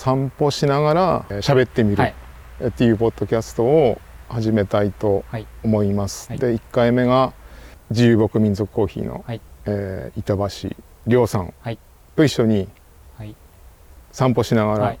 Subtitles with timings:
[0.00, 2.14] 散歩しながらえー喋ってみるはい。
[2.68, 4.00] っていうポッドキャストを
[4.30, 6.30] 始めたいとはい思います。
[6.30, 6.38] はい。
[6.38, 7.34] で1回目が
[7.90, 9.42] 自由牧民族コーヒーの、はい。
[9.66, 10.36] えー板
[10.70, 10.74] 橋
[11.06, 11.78] 亮さんはい。
[12.16, 12.66] と一緒に
[13.18, 13.34] はい。
[14.10, 14.98] 散歩しながらはい。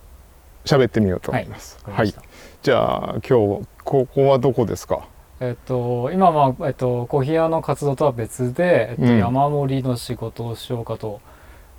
[0.64, 1.78] 喋ってみようと思います。
[1.86, 2.14] はい。
[2.62, 5.08] じゃあ今日ここはどこですか？
[5.40, 9.18] えっと今は、えっと、コーヒー屋の活動とは別で、えっとうん。
[9.18, 11.20] 山盛りの仕事をしようかと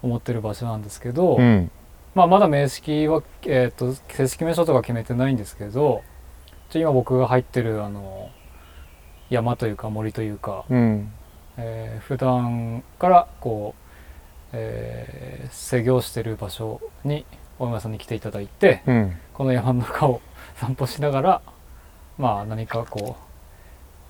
[0.04, 1.72] 思ってる場所なんですけど、うん
[2.16, 6.04] まあ、まだ名式は、えっと正式名称とか決めてないんですけど
[6.74, 8.30] 今僕が入ってるあの
[9.30, 11.12] 山というか森というか、うん
[11.58, 13.82] えー普段からこう、
[14.54, 17.26] えー施業してる場所に
[17.60, 20.22] 大山さんに来ていただいてうんこの山の中を
[20.58, 21.42] 散歩しながら
[22.18, 23.16] まあ何かこ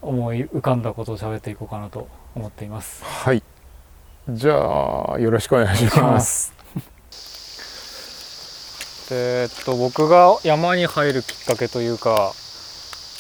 [0.01, 3.03] う思い浮かんだことを喋っていこうかなと思っています。
[3.05, 3.41] はい。
[4.29, 6.53] じゃあよろしくお願いします。
[9.13, 12.33] でえっと僕が山に入るきっかけというか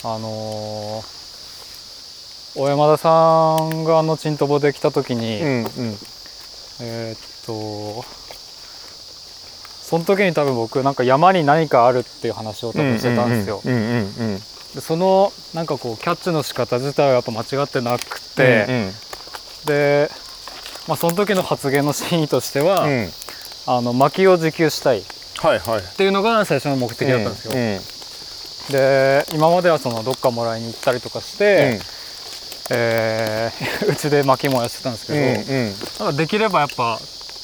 [0.03, 1.13] あのー
[2.55, 5.65] 小山田さんがあのチントボで来た時に、うんうん。
[6.81, 8.03] えーっと
[9.81, 13.61] その時に多分僕なんか山に何かあるっていう話を多分してたんですよ。
[14.79, 18.91] そのなんかこうキャッチの仕方自体はやっぱ間違ってなくて、うん
[19.65, 20.09] で、
[20.87, 22.91] まあ、その時の発言の真意としては、うん。
[22.91, 23.09] うん
[23.65, 24.99] あの薪を自給したい。
[24.99, 25.03] っ
[25.43, 25.81] はいはい。
[25.97, 27.51] ていうのが最初の目的だったんですよ。
[27.53, 28.03] うん
[28.71, 31.81] で今まではそのどっかもらいに行ったりとかして、
[32.71, 36.97] えー うちで薪燃やしてたんですけど、うんなんかできればやっぱ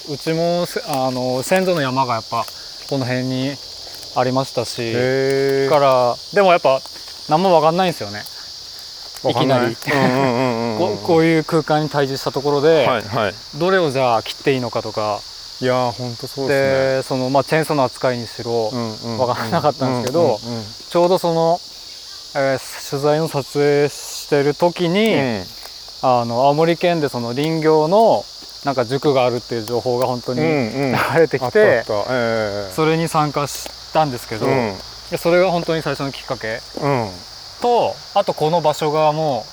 [0.09, 2.45] うちもせあの先祖の山がやっぱ
[2.89, 3.57] この辺に
[4.15, 4.93] ありましたし
[5.69, 6.81] からでもやっぱ
[7.27, 8.23] 何も分かんないんですよね、
[9.25, 9.35] い。
[9.35, 9.75] きなり。
[11.05, 13.33] こういう空間に対峙したところで、はいはい。
[13.55, 15.19] どれをじゃあ切っていいのかとか
[15.61, 17.03] いやー本当そうでね。
[17.03, 19.17] そのまあチェーンソーの扱いにしろ、うんうん。
[19.17, 21.59] わからなかったんですけどうんうんちょうどその、
[22.35, 25.43] えー取材の撮影してる時に、うん
[26.01, 28.23] あの青森県でその林業の
[28.63, 30.95] なんか塾があるっていう情報が本当にうん流うん。
[31.19, 32.13] れてきて、あったあった。
[32.13, 32.73] ええ。
[32.73, 34.73] それに参加したんですけど、うん。
[35.11, 36.61] でそれが本当に最初のきっかけ。
[36.81, 37.09] うん。
[37.61, 39.49] とあとこの場所がもう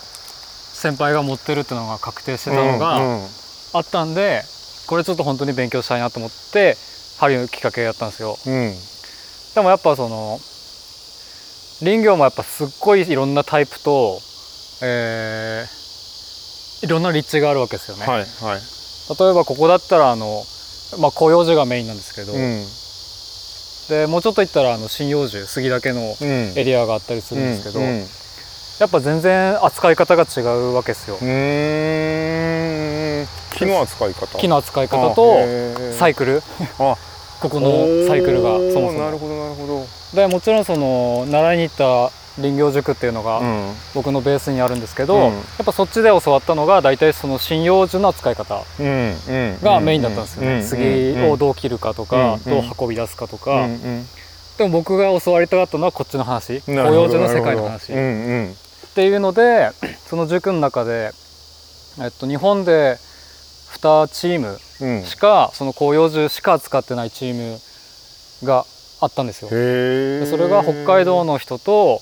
[0.77, 3.27] 先輩が持ってるっていうのが確定してたのうがん。
[3.73, 4.45] あったんで、
[4.87, 6.77] これちょっと本当に勉強したいなと思って
[7.19, 8.39] 入るきっかけやったんですよ。
[8.47, 8.75] うん。
[9.55, 10.39] でもやっぱその
[11.81, 14.21] 林業もやっぱすっごいいろんなタイプと、
[14.83, 15.77] えー
[16.83, 18.61] いろんな立地があるわけですよね、はいはい。
[19.19, 20.45] 例えばここだったらあの、
[21.01, 22.63] まあ、広葉樹がメインなんですけど、うん。
[23.89, 26.53] でもうちょっと行ったらあの針葉樹杉だけのうん。
[26.55, 28.07] エリアがあったりするんですけど、うんうん。
[28.79, 31.17] やっぱ全然扱い方が違うわけですよ、
[33.57, 34.39] 木の扱い方。
[34.39, 35.37] 木の扱い方あと
[35.93, 36.43] サイクル。
[36.79, 36.97] あ。
[37.41, 38.93] ここのサイクルがそもそも。
[38.93, 39.87] なるほどなるほど。
[40.15, 43.73] でもちろんその習いに行った林業塾っていうのがうん。
[43.95, 45.23] 僕のベースにあるんですけど、うん。
[45.23, 45.31] や
[45.63, 53.67] っぱそっちで教わったのが大体その針葉樹の扱い方がメインだったんですよね、うん杉をどう切るかとか、うんどう運び出すかとうか、
[54.59, 56.61] でも僕が教わりたかったのはこっちの話。
[56.61, 57.97] 広葉樹の世界の話、っ
[58.95, 59.71] ていうので
[60.09, 61.13] その塾の中で、
[62.01, 62.99] えっと、日本で
[63.79, 65.05] 2チームうん。
[65.05, 67.59] しかその広葉樹しか扱ってないチーム
[68.47, 68.65] が
[69.01, 69.49] あったんですよ。
[69.49, 69.55] そ
[70.37, 72.01] れが北海道の人と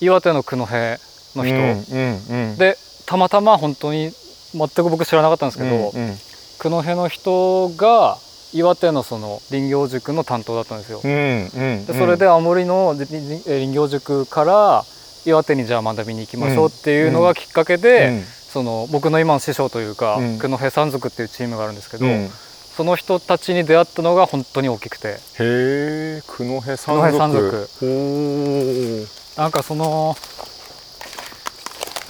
[0.00, 1.84] 岩手の九戸の人、うん
[2.30, 2.58] うんうん。
[2.58, 4.12] でたまたま本当に
[4.54, 6.16] 全く僕知らなかったんですけど、うんうん。
[6.58, 8.18] 九戸の人が
[8.52, 11.00] 岩手のその林業塾の担当だったんですよ。
[11.02, 14.84] うんうんでそれで青森の林業塾から
[15.24, 20.38] 岩手にじゃあ学びに行きましょうっていうのがきっかけで、うんその僕の今の師匠というか、うん。
[20.38, 22.28] 九戸山賊っていうチームがあるんですけど、うん。
[22.76, 25.08] その人たちに出会ったのが本当に大きくて。
[25.08, 29.08] へえ九戸山賊九戸山賊おー。
[29.38, 30.16] なんかその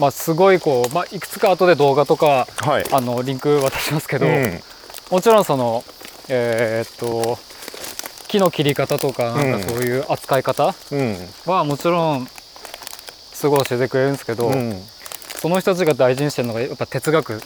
[0.00, 2.84] まあすごいこう、まあ、いくつか後で動画とかはい。
[2.93, 4.61] あのリンク渡しますけど、うん。
[5.11, 5.84] もちろんその
[6.28, 7.38] えーっと
[8.26, 11.16] 木の切り方とかなんかそういう扱い方うん。
[11.46, 12.26] はもちろん
[13.32, 14.82] すごい教えてくれるんですけど、うん
[15.42, 17.42] その人たちが大事にしてるのがやっぱ哲学。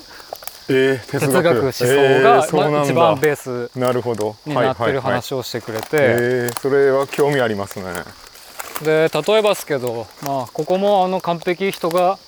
[0.68, 4.36] えー、哲哲学思想が、まあ、一番ベースなるほど。
[4.44, 7.84] になってる話をしてくれて、えー、それは興味ありますね。
[8.82, 12.18] で例えばですけど、まあ、ここもあの完璧人が、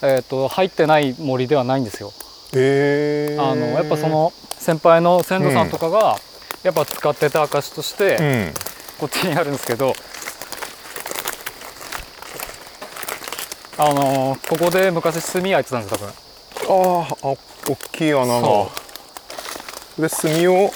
[0.00, 2.10] えー、と入ってない森ではないんですよ。
[2.54, 6.16] えー、あのやっぱその先輩の先祖さんとかが、
[6.62, 8.72] やっぱ使ってた証として、うん。
[9.02, 9.94] こっちにあるんですけど
[13.84, 16.08] あのここで昔炭焼いてたんです多分。
[16.68, 17.36] あーあ
[17.68, 18.40] 大きい穴が。
[18.40, 18.70] そ
[19.98, 20.70] で炭を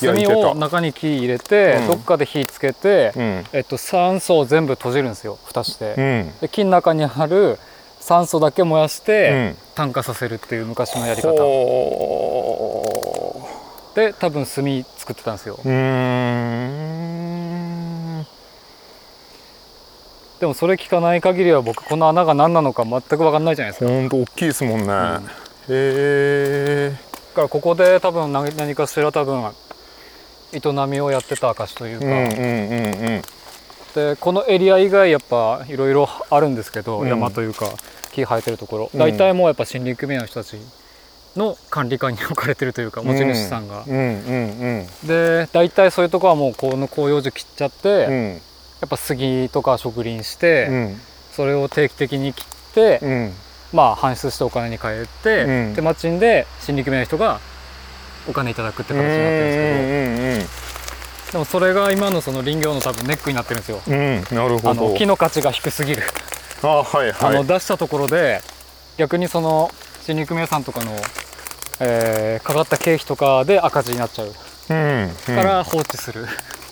[0.00, 1.88] 炭を中に木入れて、うん。
[1.88, 3.44] どっかで火つけて、うん。
[3.52, 6.32] えっと、酸素を全部閉じるんですよ蓋して、うん。
[6.40, 7.58] で木の中にある
[8.00, 9.56] 酸素だけ燃やしうてん。
[9.74, 11.32] 炭化させるっていう昔のやり方。
[11.32, 13.46] ほ
[13.94, 14.64] で多分炭
[14.96, 15.74] 作ってたんですよううー
[18.22, 18.26] ん
[20.40, 23.90] でもそれ聞かない限りは僕この穴が何なのか全く分かんないじゃないですか。
[23.90, 24.88] ほんと大きいですもんね、ん。
[24.88, 25.20] へ
[25.68, 26.96] えだ
[27.34, 29.44] からここで多分何何かしら多分
[30.52, 32.18] 営みをやってた証というか、うんうん
[33.16, 33.22] うん
[33.94, 37.08] でこのエリア以外やっぱいろいろあるんですけど、うん。
[37.08, 37.64] 山というか
[38.12, 39.00] 木生えてるところ、うん。
[39.00, 40.58] 大体もうやっぱ森林組合の人たち
[41.34, 43.06] の管理下に置かれてるというかうん。
[43.06, 48.40] 持ち主さんが、うんうんで大体そういうとこはもうこの広葉樹切っちゃって、うんうん
[48.80, 51.00] やっぱ杉とか植林して、うん。
[51.32, 52.44] それを定期的に切っ
[52.74, 53.32] て、うん。
[53.72, 55.74] まあ搬出してお金に変えて、うん。
[55.74, 57.40] で町んで森林組合の人が
[58.28, 59.20] お金いただくって形になってるん
[60.16, 63.80] ですけど、でもそれが今のその林業の多分ネックになってるんですよ。
[64.32, 66.02] なるほあどの木の価値が低すぎる、
[66.62, 67.36] あはいあはい。
[67.36, 68.40] の出したところで
[68.96, 69.70] 逆にその
[70.06, 70.92] 森林組合さんとかの、
[71.80, 74.32] えーかかった経費とかで赤字になっちゃう。
[74.70, 75.10] うんうん。
[75.10, 76.22] から放置する。
[76.22, 76.26] っ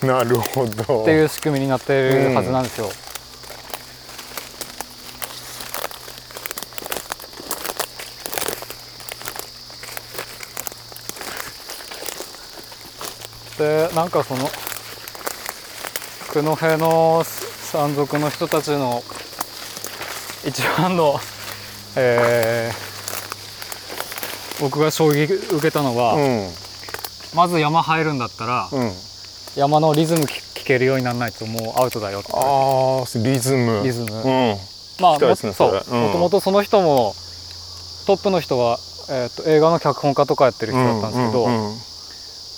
[0.07, 1.05] なるほど。
[1.05, 2.91] ていう仕組みになってるはずなんですよ。
[13.59, 14.51] でなんかその
[16.33, 17.25] 九戸の
[17.73, 19.03] 山賊の人たちの
[20.45, 21.21] 一番の、
[21.97, 22.95] えー
[24.61, 26.49] 僕が衝撃受けたのは、うん。
[27.35, 28.93] まず山入るんだったら、うん
[29.57, 32.33] 山のリズム聞聞けるようにならないともうアウトだよって。
[32.33, 33.83] ああリズム。
[33.85, 34.07] リズム。
[34.17, 34.57] うん。
[34.99, 37.15] まあねもそうもともとその人も
[38.07, 38.79] トップの人は、
[39.11, 41.77] えー、と映画の脚本家とかやってる人だったんですけど、うん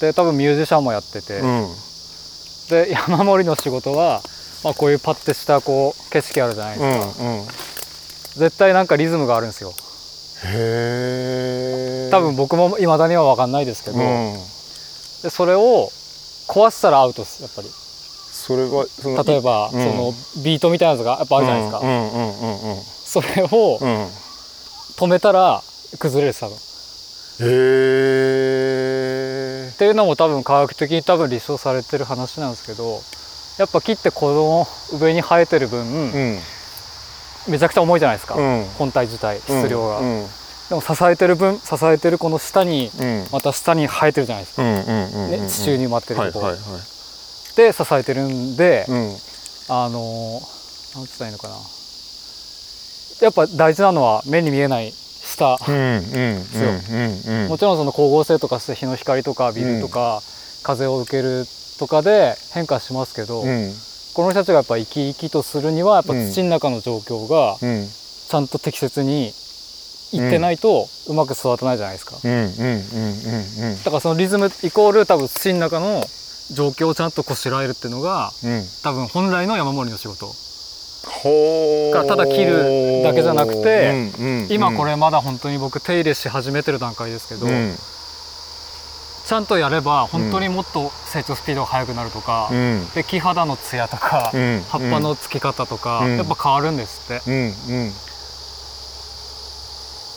[0.01, 1.69] で多分ミュージシャンもやってて、うん。
[2.69, 4.21] で山盛りの仕事は、
[4.63, 7.45] まあ、こういうパッてしたこう景色あるじゃないでうんすか、うん
[8.37, 9.73] 絶対なんかリズムがあるんですよ。
[10.45, 14.35] へえ多分僕もいまだには分かんないですけど、うん。
[15.23, 15.89] でそれを
[16.49, 17.69] 壊したらアウトですやっぱり。
[17.69, 19.73] それはその例えば、うん。
[19.73, 20.13] その
[20.45, 22.83] ビートみたいなやつがやっぱあるじゃないですか、うんうんうんうんうん。
[22.83, 24.09] それをうん
[24.97, 25.63] 止めたら
[25.99, 26.57] 崩れる多分。
[26.57, 26.59] へ
[29.67, 33.03] えっていうのも多分科学的に多分立証されてる話なんですけど
[33.59, 36.39] やっぱ木ってこの上に生えてる分、うん。
[37.49, 38.65] めちゃくちゃ重いじゃないですか、うん。
[38.79, 40.27] 本体自体質量が、うん
[40.69, 43.27] でも支えてる分支えてるこの下にうん。
[43.33, 44.63] また下に生えてるじゃないですか、
[45.49, 46.41] 地中に埋まってるとこ。
[46.41, 47.57] ろ、はいはいはい。
[47.57, 49.17] で支えてるんで、うん。
[49.69, 51.55] あのーなんつったらいいのかな。
[53.21, 56.47] やっぱ大事なのは目に見えない下、うんうんうん
[57.27, 57.49] うんうん。
[57.49, 60.23] もちろんその光合成とかして日の光とかビルとか、
[60.63, 61.47] 風を受ける
[61.79, 63.73] とかで変化しますけど、うん。
[64.15, 66.31] この人たちがやっぱ生き生きとするにはやっぱうん。
[66.31, 67.89] 土の中の状況がうん。
[68.29, 69.33] ちゃんと適切に
[70.13, 72.31] いってないとうまく育たないじゃないですか、うん。
[72.31, 72.41] うん。
[72.41, 73.71] うん。
[73.71, 73.77] うん。
[73.79, 76.05] だからそのリズムイコール多分土の中の
[76.53, 80.33] 状況をちゃんとこしらえるっていうのがうんうん多分本来の山盛りの仕事。
[81.93, 84.13] ただ切るだけじゃなくてうん。
[84.19, 84.39] うん。
[84.43, 84.47] うん。
[84.51, 87.75] 今これまだ本当に僕手入れし始めてる段階ですけど、うん。
[89.27, 92.89] ちゃんとやれば本当にもっと成長スピードが速くなるとか、うん。
[92.95, 94.65] で木肌の艶とか、うん。
[94.69, 96.17] 葉っぱのつき方とか、うん。
[96.17, 97.35] やっぱ変わるんですって、うん。
[97.37, 97.93] うん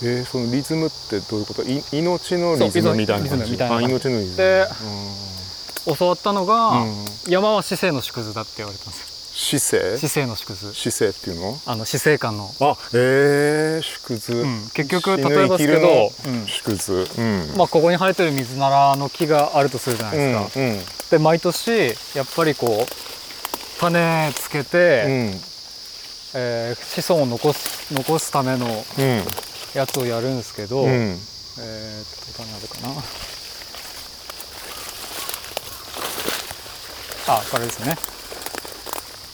[0.02, 1.64] えー、そのリズムってどういうこと？
[1.64, 3.54] い命のリズムみたいな感じ？
[3.56, 4.38] 命のリズム。
[4.38, 4.68] で
[5.98, 6.90] 教わったのが、うん。
[6.90, 9.92] うん山は姿勢の縮図だって言われたんです姿勢？
[9.92, 10.74] よ姿勢の縮図。
[10.74, 11.58] 姿勢っていうの？
[11.66, 14.70] あの死生観の、あえー、縮図、うん。
[14.74, 16.12] 結局例えばですけど
[16.48, 17.08] 縮図。
[17.22, 17.58] うん。
[17.58, 20.80] まあ、ここに生えてる水ならの木があるとするじゃないですか、うんうん。
[21.12, 22.86] で毎年やっぱりこう
[23.80, 24.70] 種つけて、
[26.34, 28.74] えー子孫を残す残すためのうん
[29.76, 30.90] やつをやるんですけど、うん。
[30.90, 31.18] うん
[31.62, 32.90] えーっとどこにあるかな。
[37.28, 37.96] あこれですね。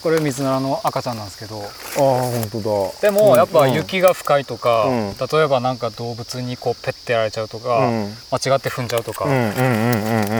[0.01, 1.62] これ水ならの赤ちゃんなんですけど。
[1.62, 3.12] ああ本当だ。
[3.12, 3.74] でもやっぱうん。
[3.74, 5.15] 雪が深いとか、うん。
[5.18, 8.15] 例えばなんか動物にこうペッてやられちゃうとか、うん。
[8.32, 9.30] 間違って踏んじゃうとか、そ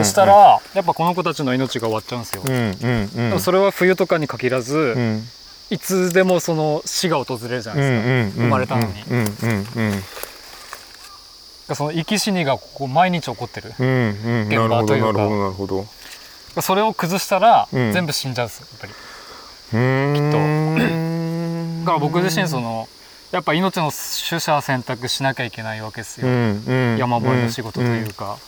[0.04, 5.28] したらやっぱこの子たちの命が終わっちゃうんですよ、でもそれは冬とかに限らず、うん
[5.70, 8.94] いつでもその死が訪れるじゃないですか、生まれたのに、
[11.74, 13.76] その生き死にがここ毎日起こってる、現
[14.68, 15.12] 場という
[16.56, 16.62] か。
[16.62, 17.92] それを崩したらうん。
[17.92, 18.92] 全部死んじゃうんですよやっぱり。
[18.92, 20.38] きっと。
[21.84, 22.88] だから僕自身その
[23.30, 26.28] やっぱ命の取捨選択しなきゃいけないわけですよ、
[26.96, 28.38] 山盛りの仕事というか、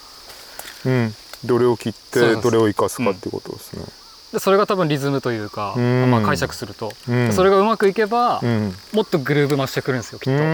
[0.86, 3.84] うんどれを切ってどれを生かすかっていうことですね
[4.32, 6.10] でそれが多分リズムというか、うん。
[6.10, 7.28] まあ、解釈すると、うん。
[7.28, 8.74] でそれがうまくいけば、うん。
[8.92, 10.44] もっとグルーブ増してくるんですよきうっと、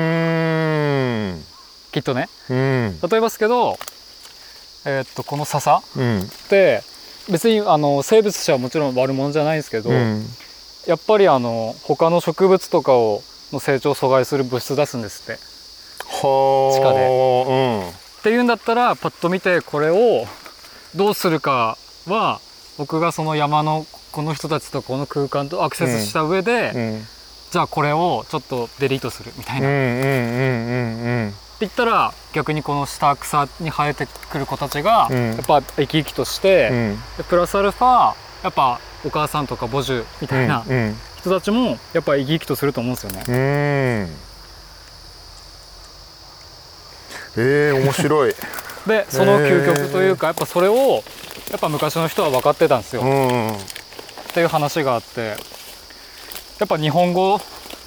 [1.92, 2.28] きっとね。
[2.50, 2.98] うん。
[3.00, 3.78] 例えばですけど、
[4.86, 6.20] えーっとこの笹うん。
[6.20, 6.82] って
[7.30, 10.24] 別にあの生物としてはもちろん悪者じゃないんですけど、うん。
[10.86, 15.40] やっぱりあの他の植物とかをの成長を阻害する物質出すんですって。
[16.06, 18.04] はあ地下で。
[18.20, 20.26] っていうんだったらパッと見てこれを
[20.94, 21.76] どうするか
[22.06, 22.40] は
[22.78, 26.80] 僕がその山のこの人たちとこの空間とアクセスした上で、うん。
[26.80, 27.06] うん。
[27.50, 29.70] じゃあこれをちょっとデリートするみたいな、っ
[31.30, 35.34] て言ったら逆にこの下草に生えてくる子たちがうん。
[35.34, 36.98] やっぱ生き生きとして、うん。
[37.16, 43.24] でプラスアルファやっぱお母さんとか母樹みたいなうん人たちもやっぱ生き生きとすると思うんですよね。
[43.26, 43.34] うん。
[47.36, 48.34] えー、面白い。
[48.86, 51.02] でその究極というかやっぱそれを
[51.50, 53.02] やっぱ昔の人は分かってたんですよ。
[53.02, 53.56] うんっ
[54.34, 55.36] ていう話があって。
[56.58, 57.40] やっぱ日本語っ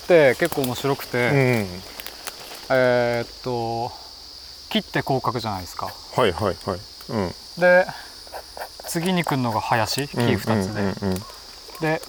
[0.07, 1.67] て結構面白くて、うん。
[2.69, 3.91] えーっと
[4.69, 5.85] 「木」って広角じゃないですか。
[6.15, 6.79] はいはいはい。
[7.09, 7.33] うん。
[7.57, 7.87] で
[8.87, 10.73] 次に来るのが林木2つ
[11.81, 12.01] で、で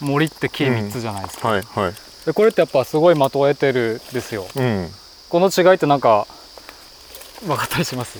[0.00, 1.94] 森って木3つじゃないですか、はいはい。
[2.24, 4.46] でこれってやっぱすごい的を得てるんですよ。
[4.56, 4.92] うん。
[5.28, 6.26] この違いってなんか
[7.44, 8.18] 分かったりします？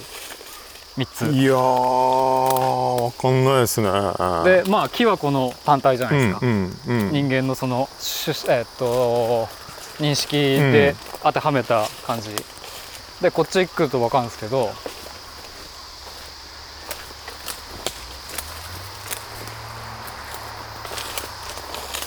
[0.96, 1.26] 3つ。
[1.26, 3.90] いやーわかんないですね。
[4.44, 7.12] でまあ木はこの単体じゃないですか、うんうんうん。
[7.12, 9.48] 人間のそのしゅえーっと
[9.98, 12.30] 認識で当てはめた感じ、
[13.20, 14.70] でこっち来ると分かるんですけど。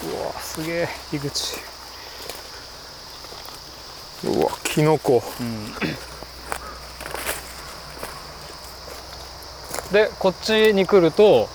[0.02, 1.58] うわすげえ入り口。
[4.24, 5.24] うわキノコ
[9.92, 11.48] でこっちに来ると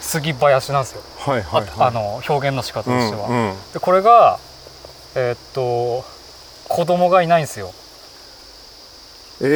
[0.00, 1.70] 杉林なんですよ、はいはいはい。
[1.78, 3.54] ああの表現の仕方としては、うんうん。
[3.72, 4.38] でこれが
[5.14, 6.04] えーっと
[6.68, 7.72] 子供がいないんですよ。
[9.40, 9.48] えー、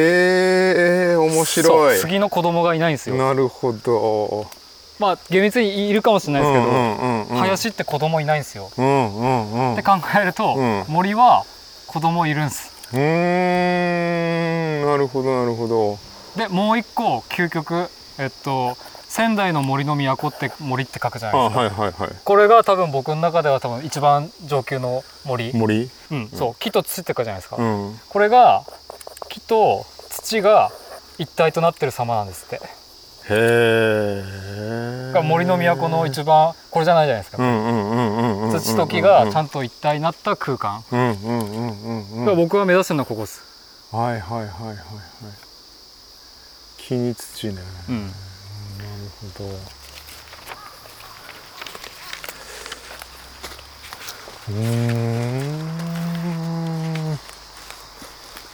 [1.13, 1.97] えー、面白い。
[1.97, 3.15] 杉の子供がいないんですよ。
[3.15, 4.45] なるほど。
[4.99, 7.37] まあ厳密にいるかもしれないですけど、うんうんうんうん。
[7.37, 9.73] 林って子供いないんですよ、うんうんうん。
[9.73, 10.83] って考えると、うん。
[10.87, 11.45] 森は
[11.87, 12.71] 子供いるんです。
[12.93, 12.99] うー
[14.83, 14.85] ん。
[14.85, 15.97] なるほどなるほど。
[16.35, 22.11] でもう一個究極えっと仙台の森の都って森って書くじゃないあですか、はいはいはい。
[22.23, 25.89] これが多分僕の中では多分一番上級の森、森？
[26.11, 26.55] うんそう。
[26.59, 27.99] 木と土って書くじゃないですか、うん。
[28.09, 28.63] これが
[29.29, 30.71] 木と土が
[31.17, 32.55] 一体となってる様なんですって。
[32.55, 32.59] へ
[33.29, 37.37] え森の都の一番これじゃないじゃないですか、
[38.59, 42.25] 土と木がちゃんんと一体になった空間、うんうんうんうんうん。
[42.25, 43.41] だから僕が目指してるのはここです、
[43.91, 44.77] はいはいはいはいはい
[46.87, 47.55] 木に土ね。
[47.89, 48.11] うん、なる
[49.35, 49.49] ほど。
[54.49, 54.55] うー
[55.43, 55.67] ん。
[57.11, 57.17] だ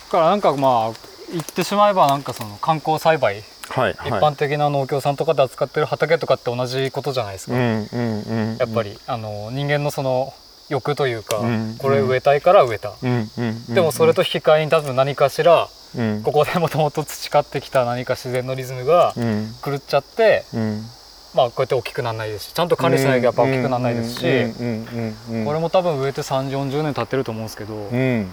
[0.09, 0.93] からなんかまあ
[1.31, 10.33] 言ってしまえばなんかその観光栽培、はい一般的な農協さんとかで扱ってる畑とかって同じことじゃないですか、うんうんうんやっぱりあの人間のその
[10.69, 13.29] 欲というか、うんこれ植えたいから植えた、うんうん
[13.69, 13.73] うん。
[13.75, 16.23] でもそれと引き換えに多分何かしらうん。
[16.23, 19.53] ここでもともと培ってきた何か自然のリズムがうん。
[19.63, 20.85] 狂っちゃって、うん。
[21.33, 28.31] まあこうやって大きくならないですしちゃんと管理しないとやっぱ大きくならないですし、これも多分植えて3 4 0年経ってると思うんですけど、うん。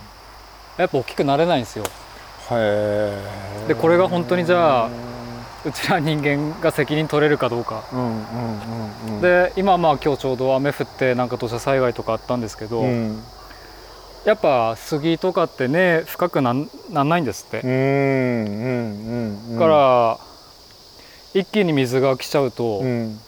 [0.76, 1.84] やっぱ大きくなれないんですよ。
[3.68, 4.88] でこれが本当にじゃあ
[5.64, 7.84] うちら人間が責任取れるかどうか、
[9.22, 13.22] で今まあ今日ちょうど雨降ってなんか土砂災害とかあったんですけど、うん
[14.24, 19.52] やっぱ杉とかってね深くなんなんないんですって、うんうんうんうん。
[19.54, 20.18] だから
[21.32, 23.18] 一気に水が来ちゃうと、うん。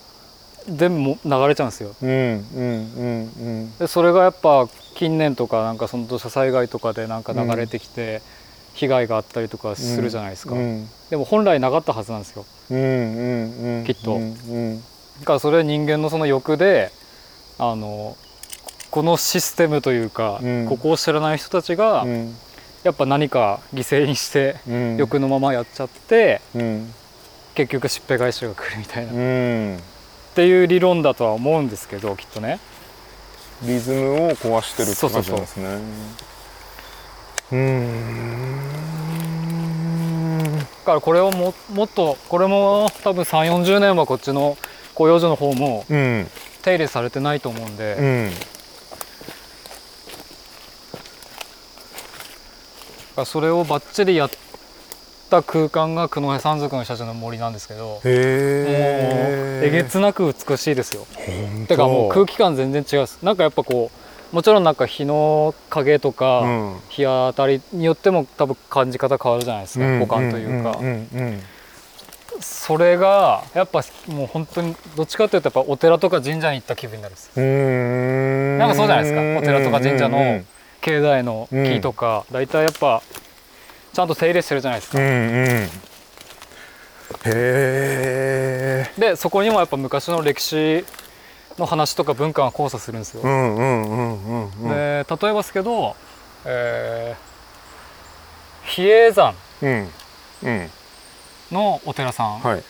[0.68, 1.94] 全部も流れちゃうんですよ。
[2.02, 8.22] うんうんうんでそれがやっぱ近年とかなんかその土砂災害とかでなんか流れてきて
[8.74, 12.46] 被害があったりとかするじゃないですか、うんでも本来なかったはずなんですよ。
[12.70, 13.84] うんうんうん。
[13.84, 14.14] きっと。
[14.14, 14.82] うんうん。
[15.20, 16.90] だからそれは人間のその欲で
[17.58, 18.16] あの
[18.92, 20.66] このシステムというか、うん。
[20.68, 22.34] ここを知らない人たちが、うん。
[22.84, 24.98] やっぱ何か犠牲にしてうん。
[24.98, 26.92] 欲のままやっちゃって、うん。
[27.54, 29.80] 結局しっぺ返しが来るみたいな、うっん
[30.34, 32.60] ていう理論だとは思うんですけどきっとね。
[33.62, 35.78] リズムを壊してるって感じなんですね。
[37.52, 38.58] うーん。
[40.58, 44.58] だからこれをももっとこれも多分3 4 0年はこっちの
[44.96, 46.28] 広葉樹の方もうん。
[46.62, 48.46] 手入れされてないと思うんで、うんだから
[53.24, 54.30] それをバッチリやっ
[55.32, 61.06] った空間が九戸山賊の人たちの森なんですけどもうへええげつなく美しいですよ。
[61.66, 63.22] てかもう空気感全然違うです。
[63.22, 63.90] なんかやっぱこ
[64.32, 66.76] うもちろんなんか日の影とか、うん。
[66.88, 70.80] 日当たりによっても多分感じ方変わるじゃないですか、五感というか、
[72.40, 77.30] それがやっぱもう本当にどっちかというとやっぱお寺とか神社に行った気分になるんです
[78.58, 79.20] なんかそうじゃないですか。
[79.38, 80.40] お寺とか神社の
[80.82, 83.02] うん境内の木とか、大体やっぱ
[83.92, 85.12] ちゃんと手入れしてるじゃないですか、うんうん。
[85.12, 85.68] へ
[87.26, 88.90] え。
[88.98, 90.84] でそこにもやっぱ昔の歴史
[91.58, 94.68] の話とか文化が交差するんですよ、うんうんうんうんうん。
[94.70, 95.94] で例えばですけど、
[96.44, 97.32] えー
[98.64, 99.88] 比叡山うん。
[100.44, 100.70] うん。
[101.50, 102.40] のお寺さん。
[102.40, 102.62] はいはい。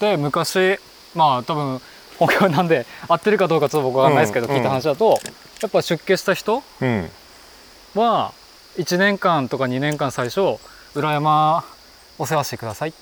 [0.00, 0.78] で昔
[1.14, 1.80] まあ多分
[2.18, 4.54] 本業なんで合ってるかどうかちょっと僕は分かんないですけど、うん。
[4.54, 5.18] 聞いた話だと
[5.62, 7.10] やっぱ出家した人うん
[7.94, 8.32] は
[8.78, 10.58] 1年間とか2年間最初
[10.94, 11.64] 裏山
[12.18, 12.98] お世話してくださいって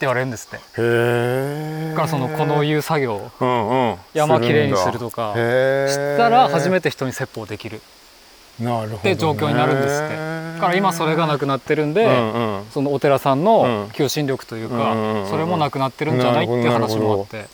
[0.00, 0.56] 言われるんですって。
[0.56, 7.80] へえだからそのこのいう作業うんうん山きれいにするとかへしたら初めてて人に説法できる。
[8.60, 8.98] なるほどね。
[8.98, 10.16] って状況になるんですって。
[10.16, 12.64] だから今それがなくなってるんで、うんうん。
[12.70, 17.36] そのお寺さんうんの求心力というか、うんそれもなくなってるんじゃないっていう話もあって。
[17.38, 17.44] へ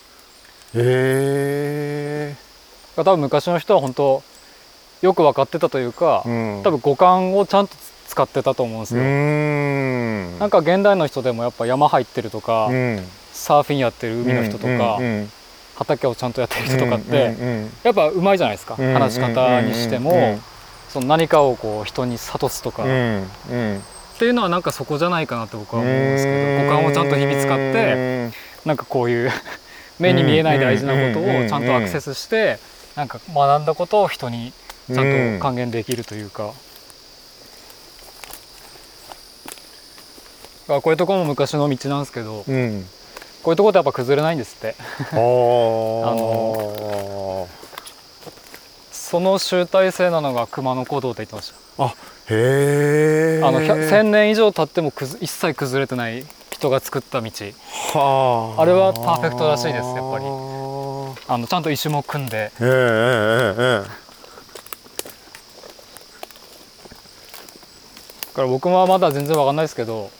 [0.74, 2.36] え
[2.96, 4.22] ら多分昔の人は本当
[5.02, 6.60] よく分かってたというか、うん。
[6.62, 7.74] 多分五感をちゃんと
[8.08, 10.38] 使ってたと思うんですうよ、ん。
[10.38, 13.04] なんか現代の人でもやっぱ山入ってるとか、うん。
[13.32, 15.32] サーフィンやってる海の人とか、うんうん
[15.74, 20.42] 畑をちゃんとやってる人とかって、うんうんやっぱうまいじゃないですか、うん話し方にしても、うん
[20.90, 23.82] その何かをこう人に諭すとか、うっんうん。
[24.18, 28.30] ていうのはなんかそこじゃないかなって僕は思うんですけど五感をちゃんと日々使って
[28.66, 29.30] なんかこういう
[29.98, 32.58] 目に見えない大事なことをちゃんとアクセスして
[32.94, 34.52] なんか学んだことを人に
[34.88, 36.46] ちゃんと還元できるというか。
[36.46, 36.52] だ
[40.68, 42.44] からこういうところも昔の道なんですけど。
[42.46, 42.54] うん。
[42.54, 42.86] うん
[43.42, 44.76] こういうところってやっぱ崩れないんですって。
[45.10, 45.14] あ
[46.14, 47.48] の
[48.92, 51.84] その集大成なのが熊野古道って言ってました。
[52.32, 57.30] へえあの100 1000年以上経ってもくず一切崩れてない人が作った道。
[57.94, 58.64] はあ。
[58.64, 60.24] れはパーフェクトらしいですやっぱり。
[60.24, 60.30] り
[61.28, 62.52] あのちゃんと石も組んで。
[62.60, 63.88] えええええだ
[68.34, 70.10] から僕はまだ全然わかんないですけど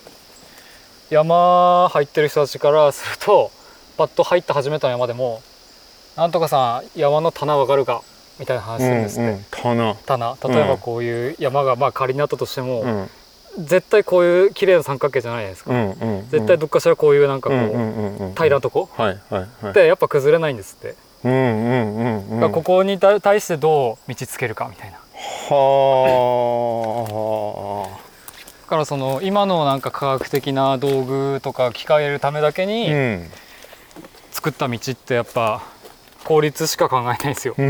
[1.10, 3.50] 山入ってる人たちからすると
[3.96, 5.42] パッと入って始めた山でも
[6.16, 8.02] 「なんとかさん山の棚わかるか?」
[8.40, 9.94] みたいな話するんですって、うんうん棚。
[10.06, 10.36] 棚。
[10.54, 13.10] 例えばこういう山がまあ仮になったとしても、うん。
[13.58, 18.88] 絶対こういう綺麗な三角形じゃないですか、うんうん絶対どっかしらこういうなんかこう、うんうんうんうん平らなとこ？
[18.96, 19.74] はいはいはい。
[19.74, 20.94] でやっぱ崩れないんですって、
[21.24, 21.96] うんうん
[22.30, 22.52] うんうん。
[22.52, 24.96] ここに対対してどう道つけるかみたいな。
[25.54, 25.58] は
[27.81, 27.81] だ
[28.72, 33.30] からその今のなんか科学的な道具とか機械入れるためだけあにうん
[34.30, 35.62] 作った道ってやっぱ
[36.24, 37.64] 効率しか考えないんですよ、こっ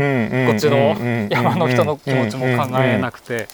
[0.59, 0.95] ちの
[1.29, 3.49] 山の人の気持ちも考えなくくて、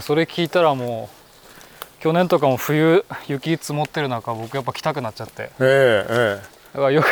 [0.00, 1.10] それ聞いたらも
[2.00, 5.50] う去年とかも冬雪積もってる中僕やっぱ来たくなっちゃって。
[5.60, 6.40] ええ。
[6.72, 7.06] だからよく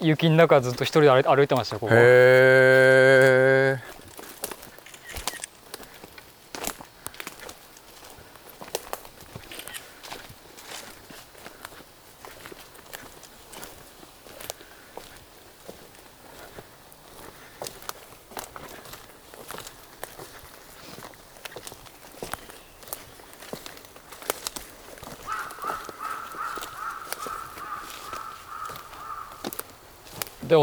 [0.00, 3.95] 雪の中ずっと一人で歩いてましたよここへえ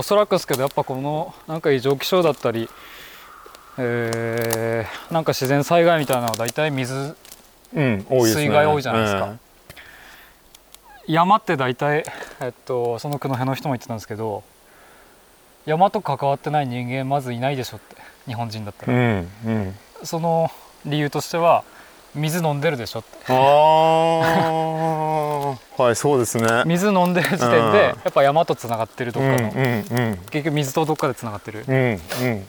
[0.03, 2.67] おそらくですけどやっぱこのなんか異常気象だったり、
[3.77, 7.15] えーなんか自然災害みたいなのは大体水
[7.73, 8.41] うん多いですね。
[8.41, 9.37] 水害多いじゃないですか。
[11.07, 12.03] 山って大体、
[12.41, 14.43] えっと、その区の辺の人も言ってたんですけど
[15.65, 19.75] 山と関わってない人間まずいないでしょって日本人だったら、うんうん。
[20.03, 20.51] その
[20.85, 21.63] 理由としては
[22.15, 23.09] 水飲んでるでしょって。
[23.29, 23.37] ああ
[25.77, 26.63] はいそうですね。
[26.65, 27.73] 水飲んでる時点でうん。
[27.73, 30.17] やっぱ山とつながってるどっかの、うんうんうん。
[30.29, 32.45] 結局水とどっかでつながってる、うんうん。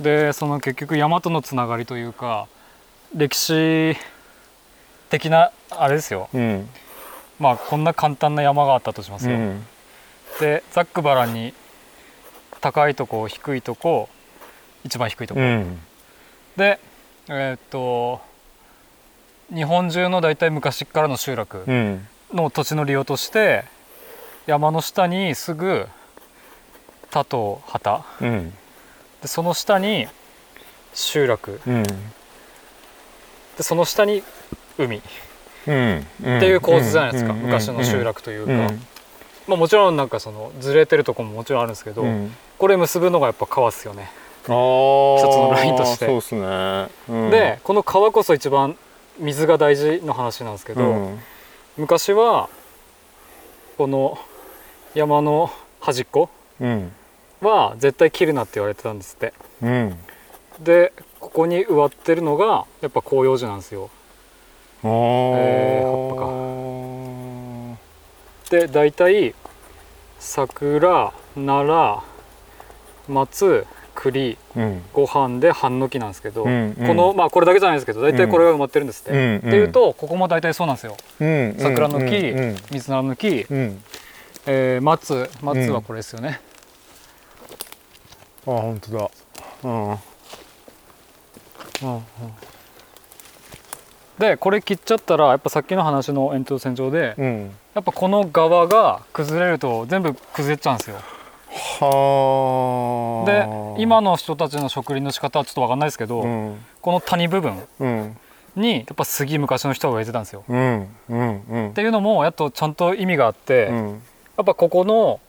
[0.00, 2.46] でその結局山とのつながりというか
[3.14, 3.96] 歴史
[5.10, 6.28] 的なあれですよ。
[6.32, 6.68] うん。
[7.38, 9.66] まあこんな簡単な山があったとしますよ、うん。
[10.40, 11.52] でざっくばらんに
[12.60, 14.08] 高いとこ低いとこ
[14.84, 15.78] 一番低いとこ、うん。
[16.56, 16.78] で
[17.28, 18.31] えーっと
[19.54, 22.06] 日本中の大体昔からの集落うん。
[22.32, 23.64] の土地の利用として
[24.46, 25.86] 山の下にすぐ
[27.10, 28.50] 田と畑うん。
[29.20, 30.08] でその下に
[30.94, 31.60] 集落。
[31.66, 31.82] うん。
[31.82, 31.92] で
[33.60, 34.22] その下に
[34.78, 34.96] 海。
[34.96, 35.00] っ
[35.66, 36.06] うん。
[36.20, 38.86] ていう構図じゃないですか、昔の集落というか、うん。
[39.46, 42.34] まあ、もちろんなんかそのずれてるとこももちろんあるんですけど、うん。
[42.58, 44.10] これ結ぶのがやっぱ川っすよね、
[44.42, 46.06] 一つのラインとして。
[46.06, 48.76] そうですね、この川こそ一番
[49.18, 51.18] 水が大事の話なんですけど、うん。
[51.76, 52.48] 昔は
[53.78, 54.18] この
[54.94, 56.28] 山の端っこ
[56.60, 56.92] うん。
[57.40, 59.32] は絶対切るなって言われてたんですって。
[59.62, 59.96] うん。
[60.60, 63.90] でここに植わってるのがやっぱ広葉樹なんですよ。
[64.84, 67.76] えー葉
[68.50, 69.34] で大体
[70.18, 72.02] 桜奈良
[73.08, 74.82] 松栗うん。
[74.92, 76.86] ご飯で半の木なんですけど、うんうん。
[76.86, 80.96] このまあこれだけじゃないですけど大体これが埋まってるんですって、うんっていうとここも大体そうなんですよ。
[81.20, 82.56] うん桜の木、うん。
[82.70, 83.82] 水菜の木、うん。
[84.46, 86.40] えー松松はこれですよね、
[88.46, 89.10] あ本当だ。
[89.64, 89.90] うん。
[89.90, 89.96] うん
[91.94, 92.02] うん。
[94.18, 97.50] でこれ切っちゃったらやっぱさっきの話の延長線上でうん。
[97.74, 100.96] やっぱこの側が崩れると全部崩れちゃうんですよ
[101.54, 106.64] はであ今の人たちの植林の仕方はちょっと分かんないですけど、うん。
[106.80, 108.16] この谷部分うん。
[108.56, 110.44] にやっぱ杉昔の人は植えてたんですよ。
[110.48, 111.68] うんうんうん。
[111.70, 114.02] っていうのもやっとちゃんと意味があって、やうん。
[114.40, 115.20] っぱここの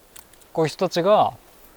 [0.52, 1.32] こういう人たちが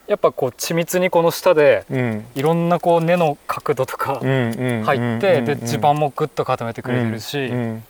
[0.08, 2.26] やっぱこう緻密にこの下でうん。
[2.36, 4.82] いろんなこう根の角度とか入
[5.18, 7.84] って、で地盤ももグッと固めてくれてるし、うん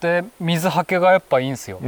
[0.00, 1.78] で水はけがやっぱいいんですよ、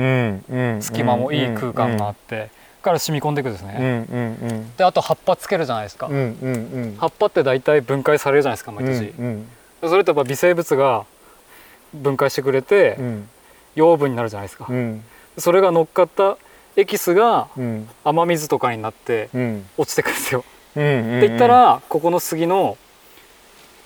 [0.80, 2.50] 隙間もいい空間があって、
[2.83, 6.97] から染み込んでいくんですね、うんうんであと葉っぱつけるじゃないですか、うんうんうん。
[6.99, 9.49] 葉っぱって大体分解されるじゃないですか毎年、うん
[9.83, 11.05] それってやっぱ微生物が
[11.95, 13.29] 分解してくれてうん。
[13.75, 15.03] 養分になるじゃないですか、うん。
[15.38, 16.37] それが乗っかった
[16.77, 17.88] エキスがうん。
[18.05, 19.66] 雨水とかになってうん。
[19.79, 20.45] 落ちてくるんですよ、
[20.77, 21.18] うん。
[21.18, 22.77] って言ったらここの杉の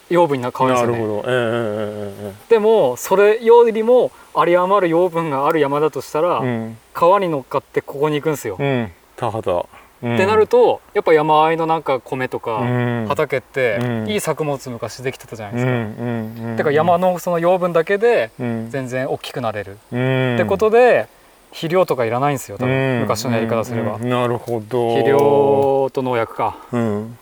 [0.08, 1.08] 養分にな変わるんですよね。
[1.08, 1.28] なるほど。
[1.28, 6.78] えええでもそれよりも有り余る養分がある山だとしたら、うん。
[6.94, 8.92] 川に乗っかってここに行くんですよ、うん。
[9.16, 9.58] 田畑。
[9.58, 9.62] っ
[9.98, 13.06] ってなるとやっぱ山あいのなんか米とかうん。
[13.08, 14.08] 畑ってうん。
[14.08, 16.56] いい作物昔できてたじゃないですか、うんうんうん。
[16.56, 18.70] てか山のその養分だけでうん。
[18.70, 20.34] 全然大きくなれる、うん。
[20.34, 21.08] ってことで
[21.50, 23.00] 肥料とかいらないんですよ多う分ん。
[23.00, 24.10] 昔のやり方すれば、うんうん。
[24.10, 24.90] なるほど。
[24.90, 26.56] 肥料と農薬か。
[26.72, 27.18] うん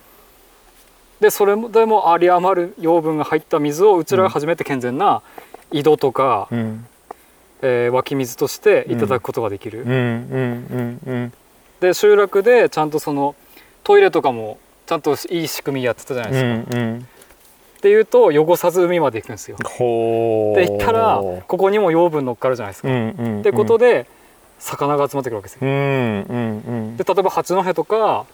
[1.25, 5.23] でそれもでも有り余る養分が入った水をうちらが初めて健全な
[5.73, 6.87] 井戸とか、うん。
[7.63, 9.89] えー湧き水としていただくことができる、うん。
[9.89, 9.97] うん。
[9.97, 11.01] うん。
[11.07, 11.33] うん。
[11.81, 13.35] で集落でちゃんとその
[13.85, 16.83] トイレとかもちゃんといい仕組みやってたじゃないですか、うん。
[16.83, 17.09] うん。
[17.79, 19.57] っていうと汚さず海まで行くんですよ。
[19.65, 20.61] ほう。
[20.61, 23.15] ったらここにも養分乗っかるじゃないですか、うん。
[23.19, 23.41] うん。
[23.41, 24.07] ってことで
[24.59, 25.61] 魚が集まってくるわけですよ。
[25.63, 25.69] うん。
[25.69, 26.65] うん。
[26.67, 26.97] うん。
[26.99, 28.27] で例えば八戸とか、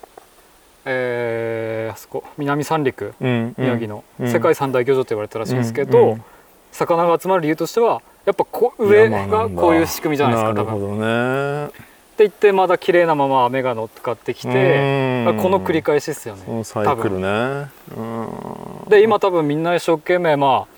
[0.84, 4.32] えーあそこ南三陸うん宮城のうん。
[4.32, 6.24] 世界三大漁場と言われたらしいんですけど、うん
[6.72, 10.66] 魚が集まる理由としてはやっぱこ上がこういう仕組みじゃないですか多分。
[10.66, 11.66] なるほどね。
[11.66, 11.74] って
[12.18, 15.38] 言ってまだ綺麗なまま雨が乗っかってきて、うん。
[15.38, 16.42] この繰り返しですよね。
[16.46, 17.70] このサイクルね。
[17.96, 18.88] うん。
[18.88, 20.68] で今多分みんな一生懸命ま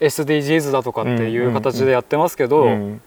[0.00, 3.00] あ SDGs だとかっていう形でやってますけど、うん。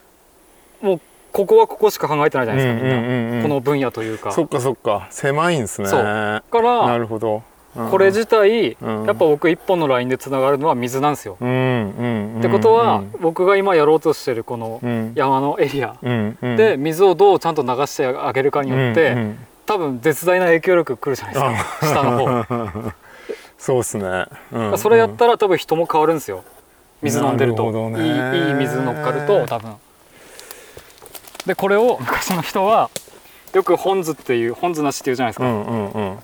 [0.81, 1.01] もう
[1.37, 3.41] ここはここしか考えてないじゃないですか、みんな、うんうんうん。
[3.43, 4.31] この分野というか。
[4.31, 5.07] そっかそっか。
[5.11, 5.87] 狭いんですね。
[5.87, 6.03] そう。
[6.03, 7.43] なからるほど。
[7.75, 7.89] うん。
[7.91, 9.05] これ自体、うん。
[9.05, 11.37] やっぱ僕一本のラインでつながるのは水なんですよ。
[11.39, 12.39] うんうんうん。
[12.39, 13.11] ってことは、うん。
[13.21, 15.11] 僕が今やろうとしてるこのうん。
[15.13, 16.55] 山のエリアうんうん。
[16.55, 19.37] で水をどうちゃんと流してあげるかによって、うんうん。
[19.67, 21.87] 多分絶大な影響力くるじゃないですか。
[21.87, 22.91] 下の方、
[23.59, 24.25] そうですね。
[24.53, 26.43] うんそれやったら多分人も変わるんですよ。
[27.03, 27.63] 水飲んでると。
[27.63, 29.75] いいいい水乗っかると多分
[31.47, 32.91] でこれを昔の人は
[33.53, 36.19] よく本図っていう本図なしっていうじゃないですか、うんうんうん。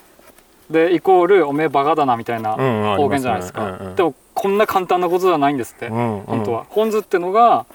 [0.69, 3.95] でイコールおめえバカだなみたいなうん方言じゃないですか、ありますねうんうん。
[3.95, 6.23] でもこんな簡単なことじゃないんですって、うんうん。
[6.25, 6.65] 本当は。
[6.69, 7.65] 本図ってのが、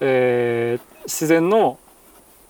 [0.00, 1.78] えー自然の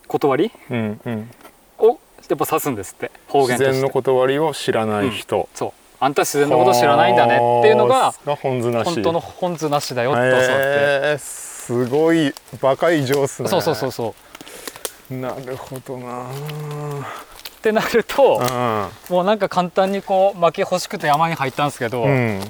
[0.09, 1.31] 断りうんうん。
[1.79, 3.11] をやっぱ指すんですって。
[3.29, 3.73] 方言自として。
[3.75, 5.47] 然の断りを知らない人。
[5.55, 5.73] そう。
[6.01, 8.95] あんた自然のこと知らないんだねっていうのがが本図なし。
[8.95, 12.33] 本当の本図なしだよって教わって、へーすごい
[12.63, 13.49] バカ異常っすね。
[13.51, 14.15] そうそうそうそう
[15.11, 16.25] なるほどな。
[16.25, 18.40] ってなると
[19.11, 22.40] もうなんか簡単にこう巻き欲しくて山に入ったんですけど、うん、うん、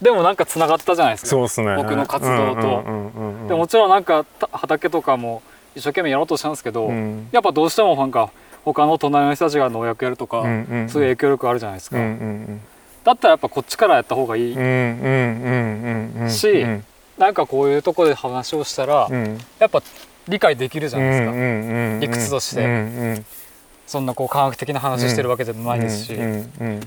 [0.00, 1.28] でもなんかつながったじゃないですか。
[1.28, 1.74] そうっすね。
[1.76, 2.34] 僕の活動と。
[2.34, 5.42] うんうんうんうんでもちろんなんかた畑とかも
[5.74, 7.28] 一生懸命やろうとしたんですけど、うん。
[7.32, 8.30] やっぱどうしてもなんか
[8.64, 12.60] 他の隣の人たちが農薬やるとか、うんうんそういう影響力あるじゃないですか、うんうん
[13.04, 16.84] だったらやっぱこっちからやった方がいい、うんうんうんうんうんしうん。
[17.18, 19.38] なんかこういうとこで話をしたら、うん。
[19.58, 19.82] やっぱ
[20.28, 21.44] 理解できるじゃないですか、うんうん
[21.94, 22.64] うん理屈として。
[22.64, 23.26] うんうん。
[23.86, 26.80] そんなこう科学的な話してるわけでもないですし、うんうんうん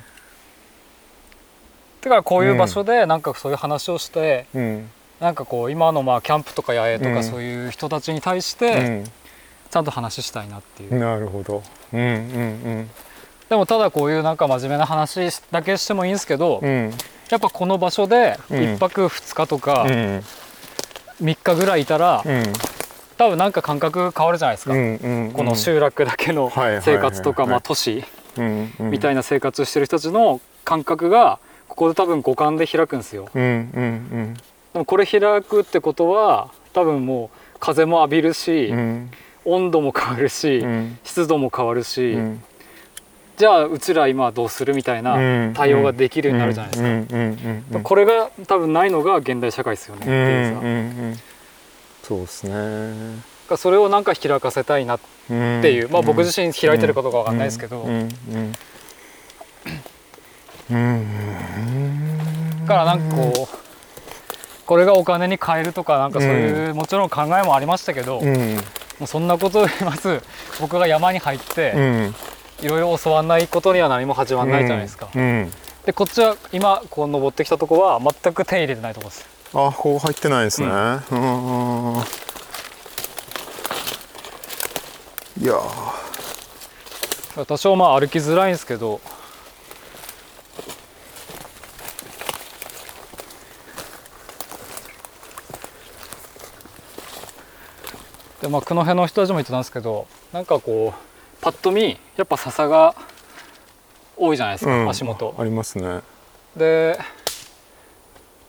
[2.01, 4.89] だからこういう場所でなんかそういう話をして、うん。
[5.19, 7.15] なんかこう今のまあキャンプとか野営とうん。
[7.15, 9.11] かそういう人たちに対しうてん。
[9.71, 11.63] ちゃんと話したいなっていう、なるほど。
[11.93, 12.89] うんうん
[13.49, 16.69] でもただこういうなんか真面目な話だけしてもいいんですけど、うん。
[16.69, 16.93] うん
[17.29, 18.57] やっぱこの場所でうん。
[18.57, 20.23] 1泊2日とかうん。
[21.23, 22.43] 3日ぐらいいたらうん
[23.17, 26.51] 多分なんか感覚変わるじゃないですか、うんうんこの集落だけの
[26.81, 28.03] 生活とか都市
[28.37, 28.91] うんうん。
[28.91, 33.29] みたいな生活してる人たちの感覚がここで多分五感で開くんですよ。
[33.33, 33.47] うんう
[33.81, 34.33] ん
[34.73, 38.77] でもこれ開くってことは多分もう風も浴びるし、うん。
[38.77, 39.11] うん
[39.47, 40.97] 温度も変わるし、うん。
[41.03, 42.43] 湿度も変わるし、うん。
[43.37, 46.95] じゃあうちら今どうするみたいな対応ができるようになるじゃないですか、うん。
[46.95, 50.69] うんうんうんこれが多分ないのが現代社会ですよねってうんいうさ、うんう
[51.11, 51.19] ん
[52.07, 53.21] そうですね。
[53.57, 58.09] それをなんか開かせたいなっっていう、まあ僕自身開いてることかわかんないですけど、うん。
[60.69, 61.05] うん。
[62.67, 63.57] からなんかこう
[64.65, 68.57] これがお金に換えるとかなんかそういう、もちろん考えもありましたけど、もうん。
[69.01, 70.21] うそんなことよりまず
[70.59, 72.15] 僕が山に入っうてん。
[72.61, 75.51] いろいろ教わんないことには何も始まんないじゃないですか、うん。
[75.85, 80.67] でこっちは今こう登ってきたとこは全く手入れてないとこですあこう入ってないですね。
[80.67, 81.93] うん。
[81.93, 82.01] うん。
[85.41, 87.45] いやー。
[87.45, 88.99] 多少まあ歩きづらいんですけど。
[98.41, 102.93] でまあ九戸の人たちも言ってたんですけどなんかこうパッと見やっぱ笹が
[104.17, 104.89] 多いじゃないですか、うん。
[104.89, 105.33] 足元。
[105.37, 106.01] ありますね。
[106.57, 106.99] で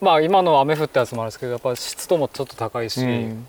[0.01, 3.47] まあ今の雨降ったやつもあるんですけどやっぱ湿度もちょっと高いし、うん。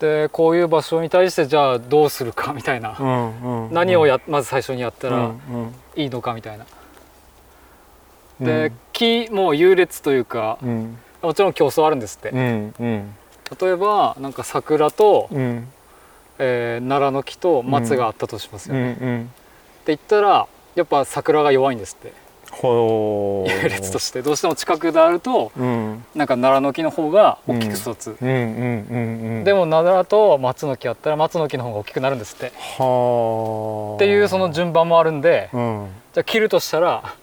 [0.00, 5.74] でこういう場所に対してじゃあどうするかみたいな、うんうん何をやまず最初にやったらうんうん。
[5.96, 6.66] いいのかみたいな、
[8.40, 8.46] うん。
[8.46, 10.98] で木も優劣というかうん。
[11.20, 13.14] もちろん競争あるんですって、うんうん。
[13.60, 15.68] 例えばなんか桜と、うん。
[16.38, 19.30] えー奈良の木と松があったとしますうんよね、ってうん。
[19.86, 20.46] 言ったら
[20.76, 22.12] やっぱ桜が弱いんですって
[22.60, 23.50] ほう。
[23.50, 26.04] 優劣としてどうしても近くであるとうん。
[26.14, 32.52] なんか奈良の木の方が大きく育つ、でも奈良と松の木あったら松の木の方が大きくなるんですって。
[32.78, 33.96] はあ。
[33.96, 35.88] っていうその順番もあるんでうん。
[36.14, 37.14] じゃあ切るとしたら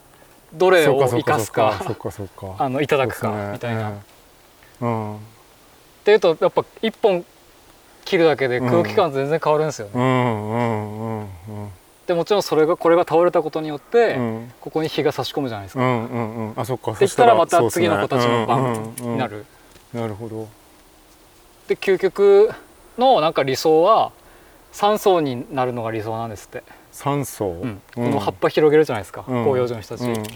[0.54, 3.91] どれを生かすかそっかそっかあのいただくかみたいな。
[3.91, 3.93] っ
[4.82, 5.17] うん。
[6.04, 7.26] ていうとやっぱ一本
[8.06, 11.26] 切るだけで空気感全然変わるんですよね。
[12.08, 14.54] でもちろんそれがこれが倒れたことによって、うん。
[14.62, 15.82] ここに日が差し込むじゃないですか。
[15.82, 16.54] うんうんうん。
[16.56, 19.46] あそっかって言ったらまた次の子たちの番になる。
[19.94, 20.48] なるほど。
[21.68, 22.52] で究極
[22.98, 24.12] のなんか理想は
[24.74, 26.63] 3層になるのが理想なんですって。
[26.91, 27.48] 三層？
[27.48, 27.82] うん。
[27.96, 29.44] この葉っぱ広げるじゃないですか、うん。
[29.44, 30.08] 広葉樹の人たち。
[30.08, 30.24] うん。
[30.24, 30.36] だか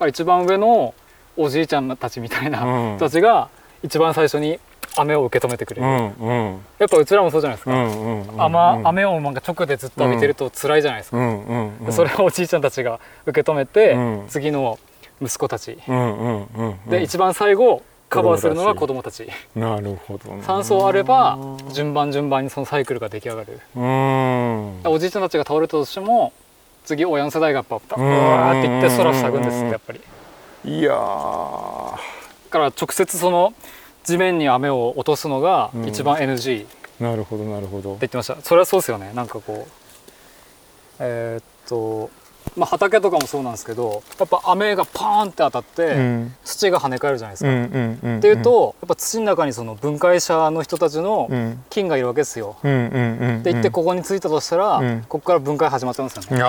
[0.00, 0.94] ら一番上の
[1.36, 2.96] おじいちゃんたちみたいなうん。
[2.96, 3.48] 人たちが
[3.82, 4.58] 一番最初に
[4.96, 5.86] 雨を受け止めてくれる。
[5.86, 6.60] うんうん。
[6.78, 7.72] やっぱうちらもそうじゃないですか。
[7.72, 8.42] うんうんうん。
[8.42, 11.86] 雨雨をなんか直でずっと浴びてると辛いじゃないですか、うんうんうん。
[11.86, 14.24] でそれをおじいちゃんたちが受け止めて、うん。
[14.28, 14.78] 次の
[15.20, 16.66] 息子たち、うんうんうん。
[16.70, 19.28] うんで一番最後カバーするのが子供たち。
[19.56, 21.38] なるほどな3層あれば
[21.72, 23.60] 順番順番にそのサイクルが出来上がる。
[23.74, 24.80] うん。
[24.84, 26.32] おじいちゃんたちが倒れたとしても
[26.84, 30.00] 次親の世代がやっぱううんわーっていって空塞ぐんですってやっぱり。
[30.66, 33.52] いやから直接その
[34.04, 35.88] 地面に雨を落とすのがうん。
[35.88, 37.96] 一番 NG ってなるほどなるほど。
[38.00, 38.36] 言ってました。
[38.40, 39.12] それはそうですよね。
[39.14, 39.70] なんかこう
[41.00, 42.10] えーっと
[42.56, 46.34] まあ畑とかもそうなんですけどやっぱ雨がパーンって当たって、うん。
[46.44, 51.64] 土が跳ね返るじゃないですか、うんうんうんっていうとやっぱ土の中にその分解者の人たちのうん。
[51.68, 52.56] 菌がいるわけですよ。
[52.62, 55.00] うんうんうんって言ってここに着いたとしたら、うん。
[55.08, 56.42] ここから分解始まっちゃうんですよね。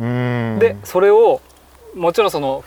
[0.00, 0.58] うん。
[0.58, 1.40] でそれを
[1.94, 2.64] もちろんその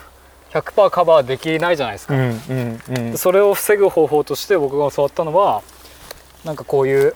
[0.52, 2.16] 100%カバーできないじゃないですか。
[2.16, 3.12] うんうんうん。
[3.12, 5.64] でそれを防ぐ方法として僕が教わったのは
[6.44, 7.16] なんかこういう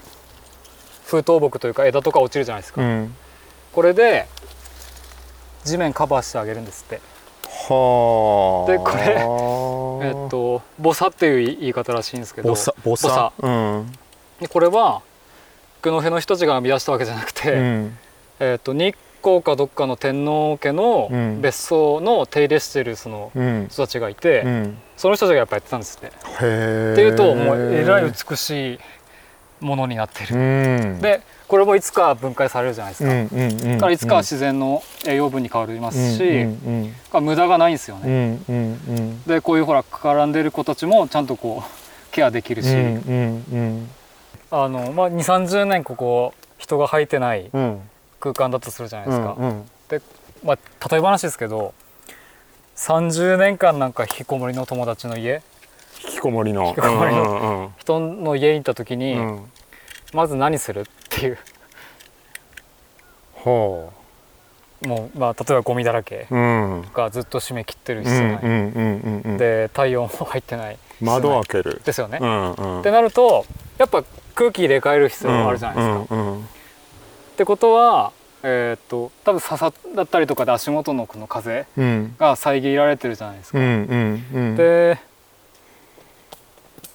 [1.05, 2.81] 風倒木というか枝とか落ちるじゃないですか。
[2.81, 3.15] うん。
[3.71, 4.27] これで
[5.63, 7.01] 地面カバーしてあげるんですって。
[7.69, 8.71] はあ。
[8.71, 13.31] でこれえっとボサっていう言い方らしいんですけどボサボサ？
[13.37, 13.91] うん。
[14.39, 15.01] でこれは
[15.81, 17.97] 九戸の人たちが編み出したわけじゃなくて、うん。
[18.41, 21.41] えー、と日光かどっかの天皇家のうん。
[21.41, 23.67] 別荘の手入れしてるそのうん。
[23.69, 24.77] 人たちがいて、うん。
[24.97, 26.07] その人たちがやっぱやってたんですって。
[26.07, 26.09] へ
[26.41, 28.79] えっていうともうえらい美しい
[29.59, 30.35] ものになってうる。
[30.95, 31.01] ん。
[31.01, 33.09] でこれもいつか分解されるじゃないですか。
[33.09, 38.37] うんうんうんだからいつかは自然の栄養分に変わりますし、うん無駄がないんですようね。
[39.25, 41.69] でこういうほら絡んでる子たちもちゃんとこう
[42.11, 47.81] ケアできるし、あのまあ2 3 0年ここ人が入ってないうん
[48.19, 49.35] 空間だとするじゃないですか。
[49.37, 50.01] うんで
[50.43, 51.73] まあ例え話ですけど
[52.75, 55.41] 30年間なんか引きこもりの友達の家。
[56.05, 56.67] 引きこもりの。
[56.67, 59.27] 引きこもりのうんうん人の家に行った時に、うん。
[59.37, 59.51] うん
[60.11, 61.37] まず何するっていう。
[63.33, 63.93] ほ
[64.81, 70.77] もう、まあ、例えばゴミだらけううんがずっと締め切ってるうん室内、うんうんうんうんで太陽も入ってない。
[71.01, 71.81] 窓を開ける。
[71.85, 72.83] ですよね、っうんうん。
[72.83, 73.45] てなると
[73.77, 74.03] やっぱ
[74.35, 76.15] 空気入れ替える必要があるじゃないですか。
[77.39, 78.11] ってことは
[78.43, 82.15] えーっと多分笹だったりとかで足元のこの風うん。
[82.19, 83.59] が遮られてるじゃないですか。
[83.59, 84.55] うんうんうん。
[84.57, 84.99] で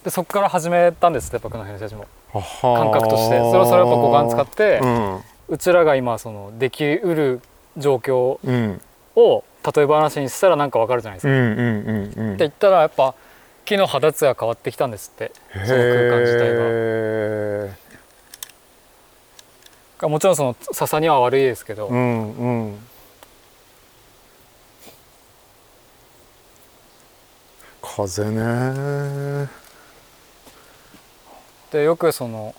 [0.05, 2.07] でそこから始めたんですって僕の編集たちも
[2.61, 3.39] 感感覚として。
[3.39, 5.21] それをそれをやっぱ五感使って、うん。
[5.49, 7.41] うちらが今そのできうる
[7.79, 8.83] 状況うん。
[9.17, 11.33] を例え話にしたらなんかわかるじゃないですか。
[11.33, 12.35] うんうんうんうん。
[12.35, 13.15] って言ったらやっぱ
[13.65, 15.33] 木の肌ツヤ変わってきたんですって。
[15.55, 17.84] その空間自体が
[20.03, 22.79] もちろんその笹には悪いですけど、ーうんうん。
[27.83, 29.49] 風ね。
[31.71, 32.55] でよくその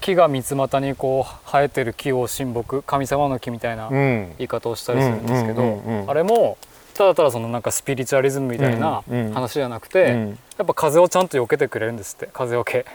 [0.00, 4.34] 木が三つ股にこう生えてる木を神木神様の木みたいなうん。
[4.38, 6.58] 言い方をしたりするんですけど、あれも
[6.94, 10.38] ただただそのなんかスピリチュアリズムみたいな話じゃなくて、うん。
[10.58, 12.86] やっぱ風をちゃんと避けてくれるんですって風よけ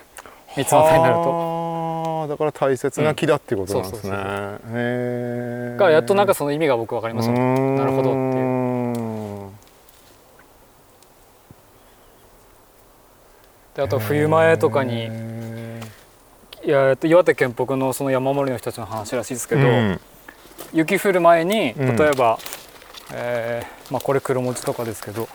[0.55, 1.19] 三つ股になると。
[1.21, 7.77] はあだから大切な木だっていうことなんですね、へえがやっとなんかその意味が僕分かりましたね。
[7.77, 8.41] なるほどってい
[9.47, 9.49] う。
[13.75, 15.09] であと冬前とかに
[16.63, 19.61] いやえっと岩手県北のその山盛りの人たちの話らしいですけど、
[20.73, 21.95] 雪降る前にうん。
[21.95, 22.37] 例えば、
[23.13, 25.27] えーまあ、これ黒餅とかですけど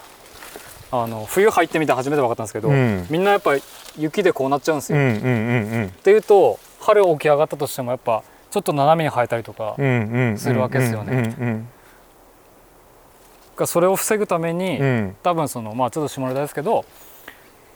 [0.90, 3.06] あの冬入ってみて初めて分かったんですけど、うん。
[3.10, 3.52] みんなやっぱ
[3.98, 4.98] 雪でこうなっちゃうんですよ。
[4.98, 5.90] っうんうんうん。
[6.02, 11.64] ていうと春起き上がったとしてもやっぱちょっと斜めに生えたりとかうんうんうんするわけですよね。
[13.64, 14.86] それを防ぐために、うん。
[14.86, 16.84] うん多分そのまあちょっと下ネタですけど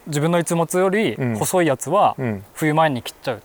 [0.06, 1.36] 自分の一物よりうん。
[1.36, 2.44] 細いやつはうん。
[2.54, 3.40] 冬前に切っちゃう、へ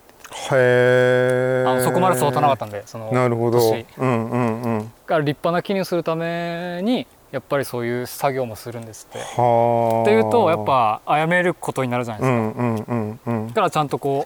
[0.53, 3.59] えあのそこまで育たなかったんでそのなるほど。
[3.59, 3.85] 年。
[3.97, 4.91] うんうんうん。
[5.07, 9.19] が立派な木にするためにやっぱりそういう作業もするんですって。
[9.19, 10.03] はあ。
[10.03, 13.47] っていうとやっぱ殺めることになるじゃないですか、うんうんうんうん。
[13.49, 14.25] だからちゃんとこ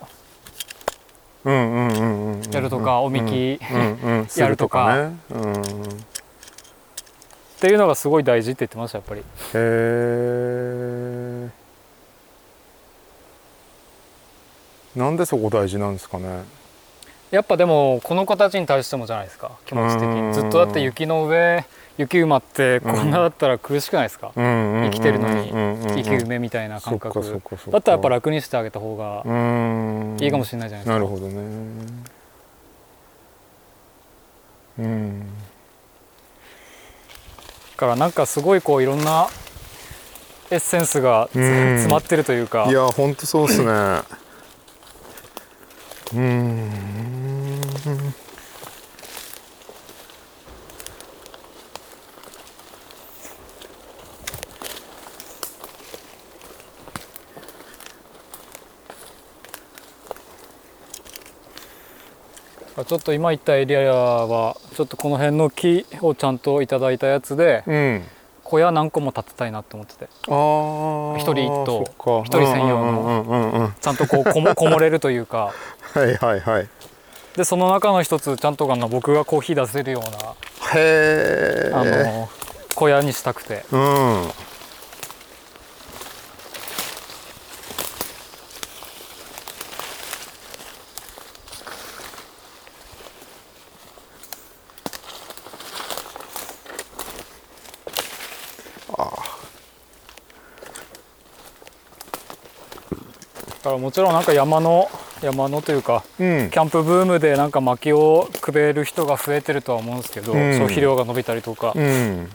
[1.43, 3.59] うんうんうんうんうやるとかおみき
[4.37, 5.07] やるとか。
[5.07, 5.11] っ
[7.59, 9.21] ていうのがすごい大事って言ってましたやっぱり。
[9.21, 9.23] へ
[9.55, 11.49] え
[14.95, 16.43] なんでそこ大事なんですかね？
[17.31, 20.27] やっぱでもこの子たちに対してもじゃないですか気持ち的うん。
[20.29, 21.65] にずっとだって雪の上
[21.99, 25.49] 雪馬ってこんなだったら苦しくないですか、生生きてるのに。
[25.51, 27.21] 生きる埋めみたいな感覚。
[27.71, 30.17] だったらやっぱ楽にしてあげた方がうん。
[30.21, 31.33] いいかもしれないじゃないですか、なるほどね。
[34.79, 35.19] うん。
[35.19, 35.25] だ
[37.75, 39.27] からなんかすごいこういろんな
[40.51, 42.65] エッセンスが詰まってるというか。
[42.69, 44.01] いやほんとそうっすね。
[46.15, 46.98] うん
[62.85, 68.03] ちょっと今言ったエリアはちょっとこの辺の木をちゃんといただいたやつでうん。
[68.43, 70.05] 小屋何個も建てたいなって思ってて。
[70.05, 71.83] ああ一人一棟。
[72.23, 73.71] 一人専用の。
[73.79, 75.53] ちゃんとこうこもこもれるというか。
[75.93, 76.67] はいはいはい。
[77.35, 80.33] でその中の一つちゃんとあの僕がコーヒー出せるような
[80.73, 82.29] へえあの
[82.73, 83.65] 小屋にしたくて。
[83.71, 84.29] うん
[103.79, 104.89] もちろんなんか山の
[105.21, 106.49] 山のというかうん。
[106.49, 110.53] キャンプブームでなんか薪をくべる人が増えてるとは思うんですけど、うん。
[110.53, 112.29] 消費量が伸びたりとか、うん。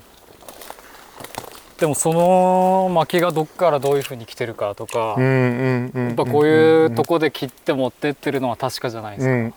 [1.78, 9.56] でもその薪がどっからどういうふうに来てるかとか、やっぱこういうとこで切って持ってってるのは確かじゃないですか。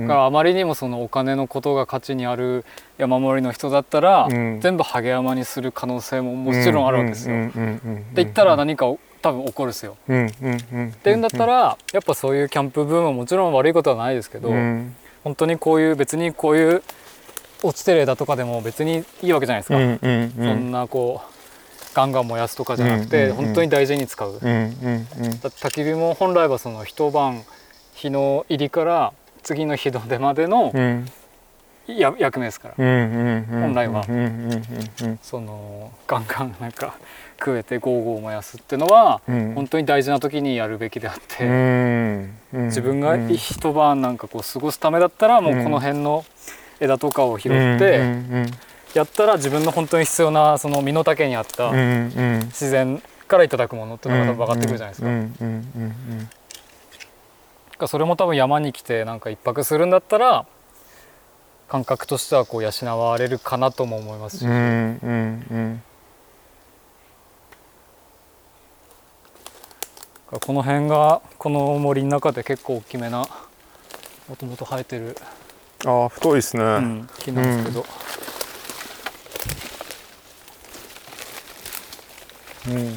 [0.00, 2.64] だからあまりにもそのお金のことが価値にある
[2.96, 4.60] 山盛りの人だったら、うん。
[4.62, 7.46] 全部ハゲ山にする可能性ももちろんあるわけですよ。
[7.46, 7.60] って
[8.14, 8.86] 言ったら何か
[9.24, 9.96] 多分起こるですよ。
[10.06, 10.88] うんうんうん。
[10.90, 14.94] っていうんだったらやっぱそういうキャンプブームはもちろん悪いことはないですけど、うん。
[15.22, 16.82] 本当にこういう別にこういう
[17.62, 19.76] 落ちてる枝とかでも別にいいわけじゃないですか。
[19.76, 21.34] うんうんそんなこう
[21.94, 23.44] ガンガン燃やすとかじゃなくて、うんうんうん。
[23.46, 24.38] 本当に大事に使う。
[24.42, 25.06] うんうんうん。
[25.40, 27.40] 焚き火も本来はその一晩
[27.94, 31.08] 日の入りから次の日の出までのうん。
[31.86, 32.74] や役目ですから。
[32.76, 33.60] うんうんうん。
[33.62, 34.04] 本来は。
[34.06, 34.52] うんうん
[35.02, 35.18] うん。
[35.22, 36.94] そのガンガンなんか
[37.44, 39.52] 食えてゴーゴー燃やすっていうのはうん。
[39.54, 42.34] 本当に大事な時にやるべきであって、うん。
[42.66, 43.36] 自分がうん。
[43.36, 46.24] 一晩なんかこう過ごすためだったらもうこの辺の
[46.80, 48.46] 枝とかを拾ってうん。
[48.94, 55.02] やったら自分の本当に必要なその身の丈に合った自然からいただくものっていうのが多分分かってくるじゃないです
[57.76, 57.88] か。
[57.88, 60.46] それも多分山に来てなんか一泊するんだったら
[61.68, 62.70] 感覚としてはこう養
[63.00, 64.52] われるかなとも思いますし、うん。
[64.52, 65.46] うん。
[65.50, 65.82] うん
[70.40, 73.28] この辺がこの森の中で結構大きめな
[74.28, 75.16] もともと生えてる、
[75.84, 77.86] ああ太いですね、うん木なんですけど、
[82.68, 82.96] うん。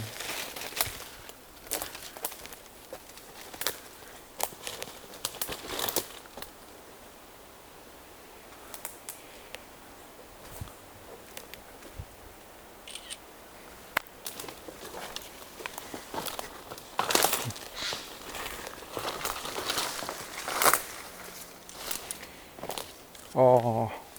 [23.40, 23.42] ああ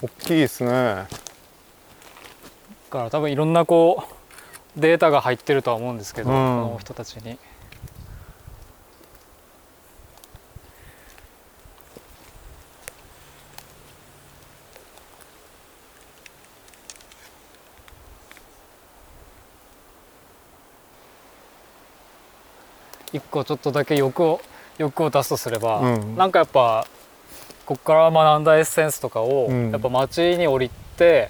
[0.01, 0.70] 大きいですね。
[0.70, 1.07] だ
[2.91, 4.05] から多分いろんなこ
[4.76, 6.37] うデータが入ってるとは思うんですけど、うん。
[6.37, 6.41] こ
[6.72, 7.39] の人たちに。
[23.11, 24.41] 一個ちょっとだけ欲を
[24.76, 26.16] 欲を出すとすれば、うん。
[26.16, 26.87] なんかやっぱ
[27.69, 29.71] こっから学んだエッセンスとかを、うん。
[29.73, 31.29] やっぱ街に降りて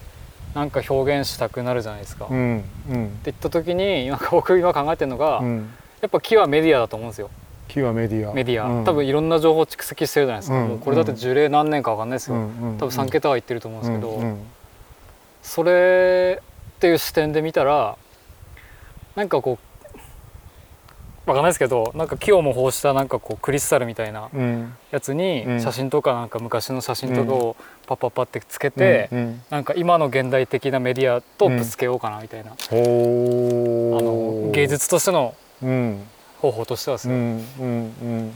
[0.55, 2.27] なんか表現したくなるじゃないですか。
[2.27, 2.65] ってうん。
[2.91, 5.69] うん言った時になんか僕今考えてるのが、うん。
[6.01, 7.29] やっぱ木はメディアだと思うんですよ。
[7.67, 8.33] 木はメディア。
[8.33, 8.85] メディア、うん。
[8.85, 10.69] 多分いろんな情報蓄積してるじゃないですか、うん。
[10.69, 12.43] もうこれだって樹齢何年かわかんないですよ、うん。
[12.43, 12.79] うん。
[12.79, 14.37] 多分3桁は言ってると思うんですけど、
[15.43, 17.97] それっていう視点で見たら
[19.17, 19.68] なんかこう
[21.29, 24.75] わかんないですけどなんか木を模倣したなんかこうクリスタルみたいなうん。
[24.91, 25.61] やつにうん。
[25.61, 27.57] 写真とかなんか昔の写真とかを
[27.87, 36.07] パッパッパってつけて、うんなんか今の現代的なメディアとぶつけようかなみたいな、ほあーの芸術としてのうん。
[36.41, 38.33] 方法としてはですうね、っ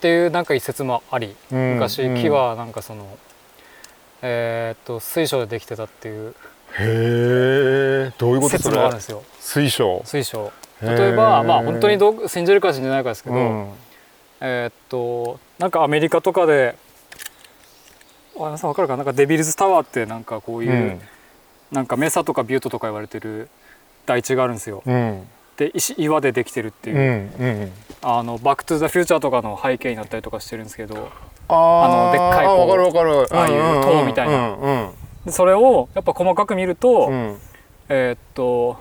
[0.00, 2.22] ていうなんか一説もありうん昔うん。
[2.22, 3.06] 木はなんかその、
[4.22, 6.34] えーっと水晶でできてたっていう
[6.78, 8.76] へえどういうこと説それ？
[8.76, 9.22] もあるんですよ。
[9.40, 10.02] 水晶。
[10.04, 10.52] 水晶
[10.82, 13.68] 例えばまあ本当にどう信じるか信じないかですけど、うん。
[14.40, 16.76] えーっとなんかアメリカとかで
[18.38, 18.98] あ皆さん分かるかな？
[18.98, 21.00] なんかデビルズタワーってなんかこういう、うん。
[21.72, 23.48] なんかメサとかビュートとか言われてる
[24.04, 24.82] 台地があるんですよ。
[24.84, 25.26] うん。
[25.56, 26.96] で石岩でできてるっていう。
[26.96, 27.72] う、んうん。
[28.02, 31.10] あのバック・トゥ・ザ・フューチャーとかの背景になったりとかしてるんですけど
[31.48, 33.26] あのでっかいこうあわかるわかる。
[33.34, 34.50] ああいう塔みたいな。
[34.50, 34.90] うんうん。
[35.24, 37.38] でそれをやっぱ細かく見ると、うん。
[37.88, 38.76] えーっと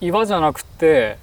[0.00, 1.18] 岩じゃなくて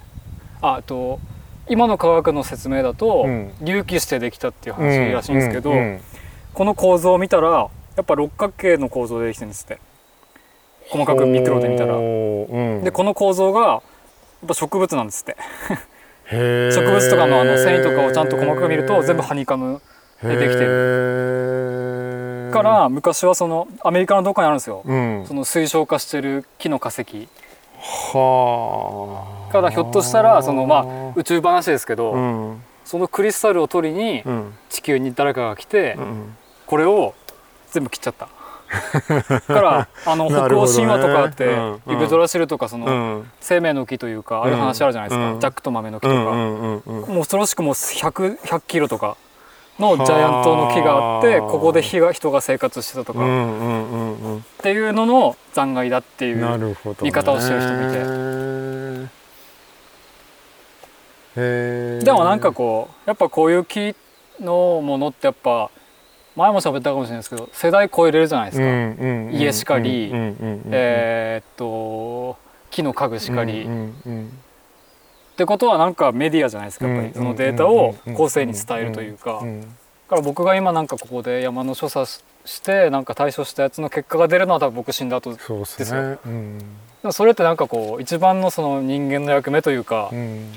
[0.60, 1.20] あと
[1.68, 3.52] 今の科学の説明だと、うん。
[3.60, 5.72] 隆起してできたっていう話らしいんですけど、
[6.54, 9.78] この構造を見たらやっぱ六角形の構造でできてるんですって。
[10.88, 11.92] 細かくミクロで見たら。
[11.96, 13.80] でこの構造がやっ
[14.48, 15.36] ぱ植物なんですって。
[16.30, 19.80] 植物とかのあの繊維とかをちゃんと細かく見ると全部ハニカム
[20.22, 22.48] でできてる。
[22.48, 25.24] るから昔はそのアメリカのどっかにあるんですよ、うん。
[25.26, 27.28] その水晶化してる木の化石
[27.80, 29.52] はあ。
[29.52, 32.62] からひょっとしたらそのまあ宇宙話ですけど、うん。
[32.84, 34.54] そのクリスタルを取りにうん。
[34.68, 37.14] 地球に誰かが来て、うんこれを
[37.70, 38.28] 全部切っちゃった。
[39.08, 41.72] だ からあの北欧神話とかあって、うん。
[41.72, 41.80] うん。
[41.92, 43.30] ユグドラシルとかその、うん。
[43.40, 45.40] 生命の木というかああいう話あるじゃないですか、うん。
[45.40, 49.16] ジャックと豆の木とか、うんうんうんうんもう恐ろしくもう 100, 100キロとか
[49.78, 51.50] のジャイアントの木があってはあ。
[51.50, 54.44] ここで人が人が生活してたとか、っうんうんうんうん。
[54.62, 59.18] ていうのの残骸だっていう見方をしてる人もいて。
[62.04, 63.94] でもなんかこうやっぱこういう木
[64.40, 65.70] のものってやっぱ
[66.34, 72.36] 前も喋ったかもしれないですけど世代超えれるじゃないですか、うん家しかりうんうんうんうんえーっと
[72.70, 74.32] 木の家具しかり、っうんうん
[75.38, 77.14] てことはなんかメディアじゃないですかやっぱり。
[77.14, 79.38] そのデータを後世に伝えるというか。
[79.42, 79.60] うん
[80.08, 82.06] だから僕が今なんかここで山の所作
[82.46, 86.18] してなんか対処したやつの結果が出るのは多分僕死んだ後でそうですよね。
[86.24, 86.58] うん。
[87.02, 90.50] もそれってなんかこう一番のその人間の役目というか、うん。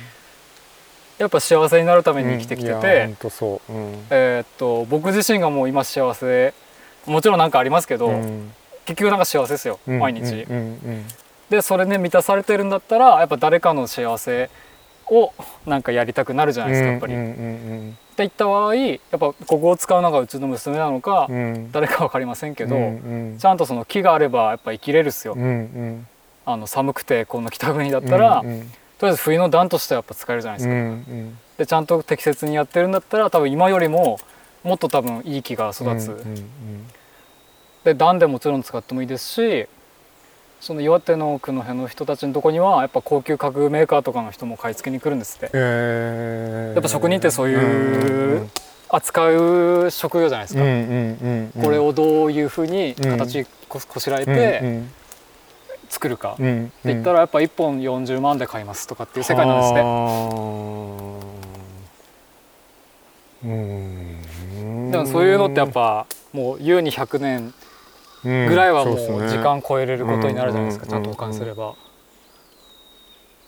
[1.18, 3.74] やっぱ幸せになるために生きてきてて、うう。
[3.74, 4.06] ん。
[4.10, 6.54] えーっと僕自身がもう今幸せ
[7.06, 8.54] もちろんなんかありますけど、うん。
[8.86, 10.60] 結局なんか幸せですよ、うん毎日、うんう
[10.92, 11.06] ん。
[11.50, 14.50] でそれで満たされてるんだったらやっぱ誰かの幸せ
[15.12, 15.34] を
[15.66, 17.14] なんかやりたくなるじゃないですかやっぱり。
[17.14, 25.34] ってん言った場合やっぱここを使うのがうちの娘なのか、うんうん誰か分かりませんけど、うんうんちゃんとその木があればやっぱ生きれるっすよ。
[25.34, 26.08] うんうん
[26.44, 30.74] あの寒くてこの北国だったら、うんうんとりあえず冬の暖としてはやっぱ使えるじゃないですか。
[30.74, 34.20] うんうんでちゃんと適切にやってるんだったら多分今よりも
[34.64, 36.24] もっと多分いい木が育つ。
[37.84, 39.68] で暖でもちろん使ってもいいですし
[40.62, 45.50] その岩手の奥の辺の人たちのとこにはやっぱ高級家具メーカーとかの人も買い付けに来るんですって。
[45.58, 46.74] へー。
[46.74, 48.48] やっぱ職人ってそういう
[48.88, 54.84] 扱う職業じゃないですか、うんうんうんうんこれをどういうふうにうん形ここしらえうんて
[55.90, 59.84] 作るか、ってうんうん言ったらやっぱ1本40万で買いますとかっていう世界なんですねね
[63.44, 67.54] うんでもそういうのってやっぱもう優に100年
[68.24, 68.98] ぐらいはもう
[69.28, 71.76] 時間超えれることになるじゃないですか、うんちゃんと保管すれば。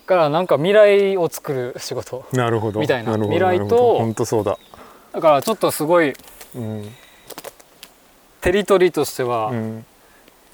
[0.06, 2.26] だからなんか未来を作る仕事。
[2.34, 2.80] なるほど。
[2.80, 3.14] みたいな。
[3.18, 4.58] 未来と本当そうだ。
[5.14, 6.14] だからちょっとすごい
[6.56, 6.90] うん
[8.42, 9.86] テリトリーとしてはうん。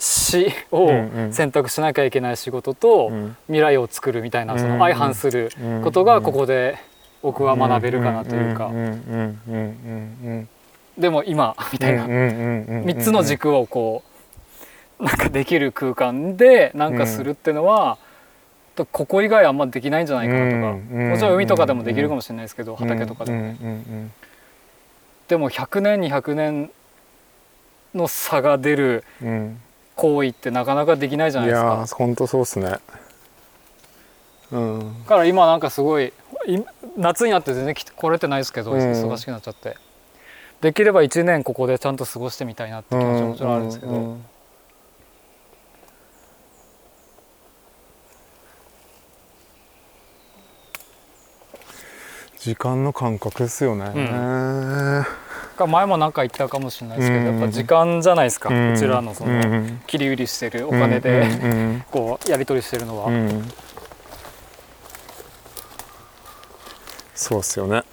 [0.02, 0.90] 死を
[1.32, 3.36] 選択しなきゃいけない仕事とうん。
[3.48, 5.52] 未来を作るみたいなそうんの相反する
[5.84, 6.78] ことがここで
[7.22, 8.72] 僕は学べるかなというか。
[10.98, 12.06] でも今みたいな。
[12.06, 14.09] うんうんうんうん3つの軸をこう
[15.00, 17.98] なんかできる空間でなんかするってのは
[18.92, 24.12] ここ以外あんまできないんじゃないかなとかうんもちろん海とかでもできるかもしれないですけど畑とかでうんもうん。
[25.28, 26.72] でも100年200年
[27.94, 29.28] の差が出るうん。
[29.28, 29.62] うん
[30.00, 31.68] 行為ってなかなかできないじゃないいですか。
[31.68, 32.78] やー本当そうっすね。
[34.50, 35.04] うん。
[35.04, 36.14] だから今なんかすごい
[36.48, 36.64] い
[36.96, 38.80] 夏になって全然来れてないですけど、うん。
[38.80, 39.76] 忙しくなっちゃって。
[40.62, 44.26] できれば1年ここでちゃんと過ごしてみたいなって気持ちはもちろんあるんですけど、うんうん
[52.40, 55.06] 時間の感覚ですよね、うん。
[55.58, 59.82] が前も何か言ったかもしれないですけど、うんやっぱ時間じゃないですか、ううんちらのその、うん。
[59.88, 61.28] 切り売りしてるお金で、
[61.92, 63.12] こうやり取りしてるのは、
[67.14, 67.84] そうっすよね。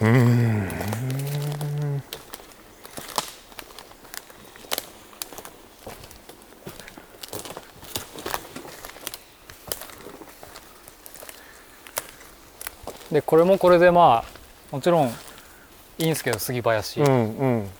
[0.00, 0.68] うん
[13.12, 15.12] でこれもこれでまあもちろんい
[15.98, 17.70] いんですけど杉林、いうんうん。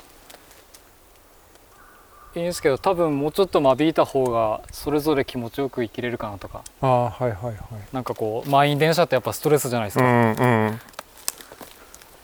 [2.35, 6.63] いんですけど多分もうちょっと間引いた方がそれぞれ気持ちよく生きれるかなとか。
[6.81, 7.55] ああはいはいはい。
[7.93, 10.81] なんかこう満員電車ってやっぱストレスじゃないですうか、んうん。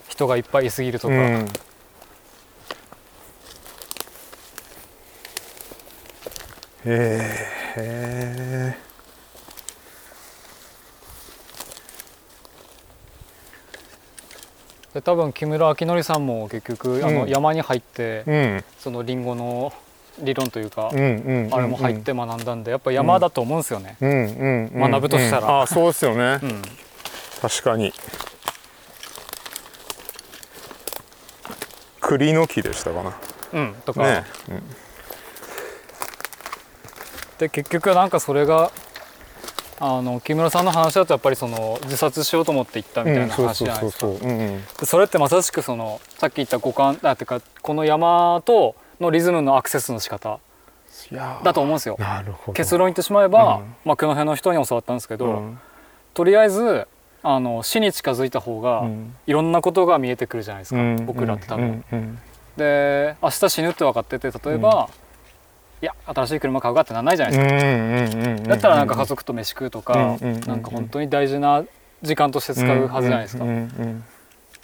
[0.07, 1.47] 人がいっぱいいすぎるとか、うん。
[6.85, 7.19] へ
[7.77, 8.77] え
[14.95, 17.29] で多分木村明則さんも結局あのうん。
[17.29, 18.63] 山に入って、うん。
[18.79, 19.73] そのリンゴの
[20.21, 23.97] 理論というか、うんうんあれも入って学んだんでやっぱ山だと思うんですよね。
[23.99, 25.47] うん学ぶとしたら。
[25.47, 25.61] うん。
[25.63, 26.39] あそうですよね。
[26.41, 26.61] うん。
[27.41, 27.91] 確かに。
[31.99, 33.17] 栗の木でしたかな。
[33.51, 34.23] うん、とか、ね。
[37.37, 38.71] で結局なんかそれが
[39.79, 43.99] あの木村さんの話だとやっぱりその自殺しようと思って行ったみたいな話じゃないです
[44.77, 44.85] か。
[44.85, 50.39] それってまさしくそのさっき言った五感あてかこの山とのリズムのアクセスの仕方
[51.43, 51.97] だと思うんですよ。
[52.53, 53.75] 結論言ってしまえば、うん。
[53.83, 55.59] まあ、この辺の人に教わったんですけど、うん。
[56.13, 56.87] とりあえず
[57.21, 59.15] あの死に近づいた方が、うん。
[59.27, 61.05] いろんなことが見えてくるじゃないですか、うん。
[61.05, 61.83] 僕らって多分。
[61.91, 61.99] うん。
[61.99, 62.19] うん。
[62.55, 64.89] で明日死ぬって分かってて例えば、
[65.85, 70.17] いや新しい車買うかってならないじゃないですか、だったらなんか家族と飯食うとか、
[70.47, 71.63] なんか本当に大事な
[72.01, 73.53] 時間として使うはずじゃないですか、で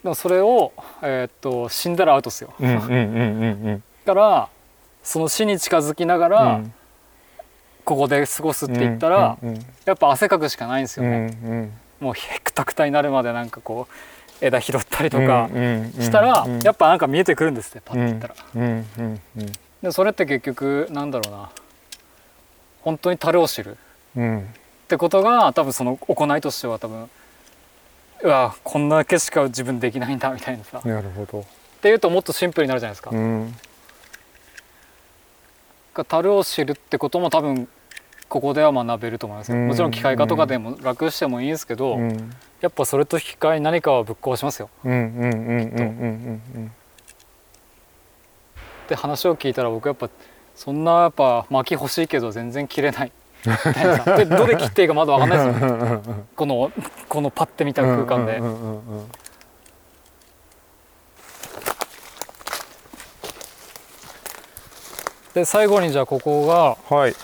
[0.04, 4.50] もそれを、えーっと死んだらアウトですよ、だから
[5.04, 6.74] その死に近づきながら、うん。
[7.84, 9.38] ここで過ごすって言ったら、
[9.86, 11.08] やっぱ汗かくしかないんですよう。
[11.08, 12.06] んね、うん。
[12.06, 15.50] もうへくたくたになるまでなんかこう枝拾ったりとか
[16.00, 18.36] したら、うんやっぱなんか見えてくるんですってパッて言ったら、
[19.82, 21.50] でそれって結局なんだろうな。
[22.82, 23.78] 本当に樽を知る。
[24.16, 24.40] うん。
[24.40, 24.44] っ
[24.88, 27.10] てことが多分その行いとしては多分
[28.24, 30.80] うわこんだけしか自分できないんだみたいなさ。
[30.80, 31.46] っなるほど。
[31.82, 33.56] ていうともっとシンプルになるじゃないですか,、うん。
[36.08, 37.68] 樽を知るってことも多分
[38.30, 39.52] ここでは学べると思います。
[39.52, 42.32] もちろん機械化とかでも楽してもいいんですけど、うん。
[42.62, 46.72] やっぱそれと引き換えに何かはぶっ壊しますようんうんうんう
[48.82, 50.10] んうんうんって話を聞いたら僕やっぱ
[50.56, 53.12] そんなやっぱ巻き欲しいけど全然切れない。
[53.46, 56.00] みたいなさでどれ切っていいかまだ分かんないですよね。
[56.36, 56.72] この
[57.10, 58.40] このパッて見た空間で、
[65.34, 67.16] で最後にじゃあここがはい。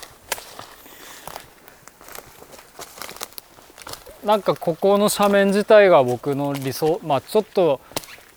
[4.26, 7.80] なんかここの斜面自体が僕の理想まあちょっと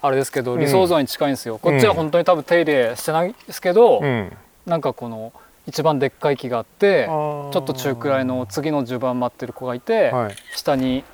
[0.02, 0.60] あれですけどうん。
[0.60, 4.32] 理想像に近いんですよ、こっちは本当に多分手入れしてないですけど、うん。
[4.66, 5.32] なんかこの
[5.66, 10.36] 一番でっかい木があってちょっと中くらいの次の順番待ってる子がいて、はい。
[10.54, 11.04] 下に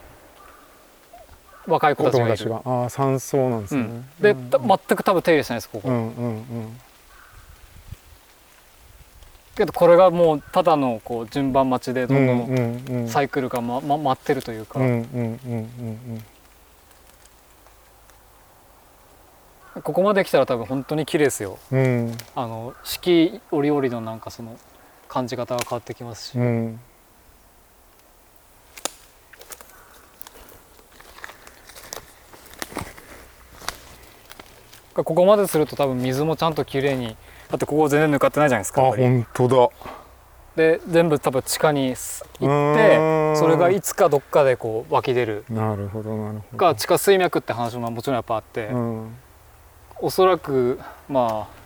[1.66, 2.54] 若い子おたちがいる。
[2.54, 6.80] ああ山荘なんですね、うん、で、た全く多分手入れしてないですここ、うんうんうん。
[9.56, 16.24] けどこれがもうただのこう順番待ちでどんどんんうんサイクルが、まま、待ってるというか、うんうんうんうん
[19.82, 21.58] ここまで来たら多分本当に綺麗ですよ。
[21.70, 21.78] うん。
[21.78, 24.56] うんあの四季折々のなんかその
[25.08, 26.80] 感じ方が変わってきますし、うん。
[34.94, 37.16] ここまですると多分水もちゃんと綺麗に
[37.50, 39.68] だってここ全然抜かってないじゃないですかあ本当だ。
[40.56, 45.44] で全部多分地下にす行ってそれがいつかどっかでこう湧き出る。
[45.50, 46.56] なるほどなるほど。
[46.56, 49.16] が地下水脈って話ももちろんやっぱあって、うん
[50.00, 51.56] おそらくまあ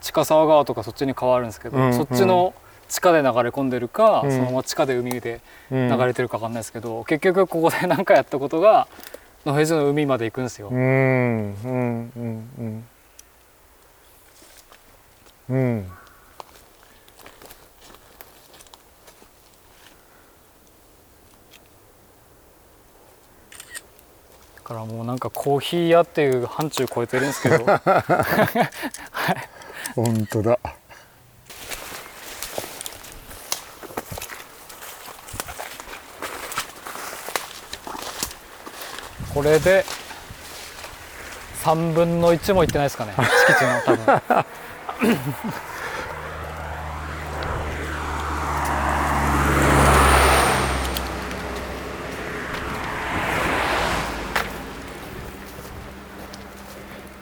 [0.00, 2.54] 近沢川とかそっちに変わるんですけど、うんそっちの
[2.88, 4.32] 地下で流れ込んでるか、うん。
[4.32, 8.88] そのまま地下で海でうん流れてるか分かんないですけど、結局ここで何かやったことが
[9.46, 10.70] 野辺地の海まで行くんですよ。
[10.70, 12.84] うんうんうんうん。
[15.50, 15.90] うん
[24.70, 27.66] からもうなんかコーヒー屋っていう範疇超えてるんですけど。
[29.96, 30.60] 本当だ。
[39.34, 39.84] これで
[41.64, 43.14] 3分の1もいってないですかね。
[43.16, 43.26] 敷
[43.58, 44.22] 地の多分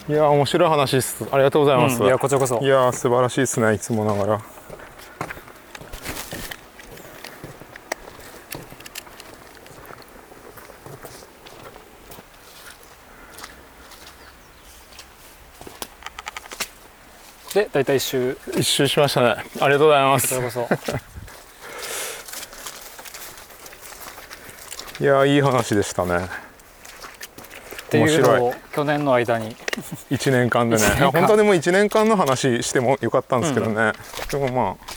[0.08, 1.22] いや面白い話です。
[1.30, 2.58] ありがとうございます、うんいやこちらこそ。
[2.62, 4.40] いや素晴らしいですねいつもながら。
[17.52, 18.38] で大体一周。
[18.56, 19.44] 一周しましたね。
[19.60, 20.40] ありがとうございます。
[20.40, 20.76] こちらこ
[24.98, 25.04] そ。
[25.04, 26.16] いやいい話でしたね。
[26.24, 26.28] っ
[27.90, 28.04] てい
[28.78, 29.56] 去年の間に。
[30.10, 30.82] 1年間でね。
[31.12, 33.92] 本当はでも1年間の話してもよかったんですけどね、
[34.30, 34.87] でもまあ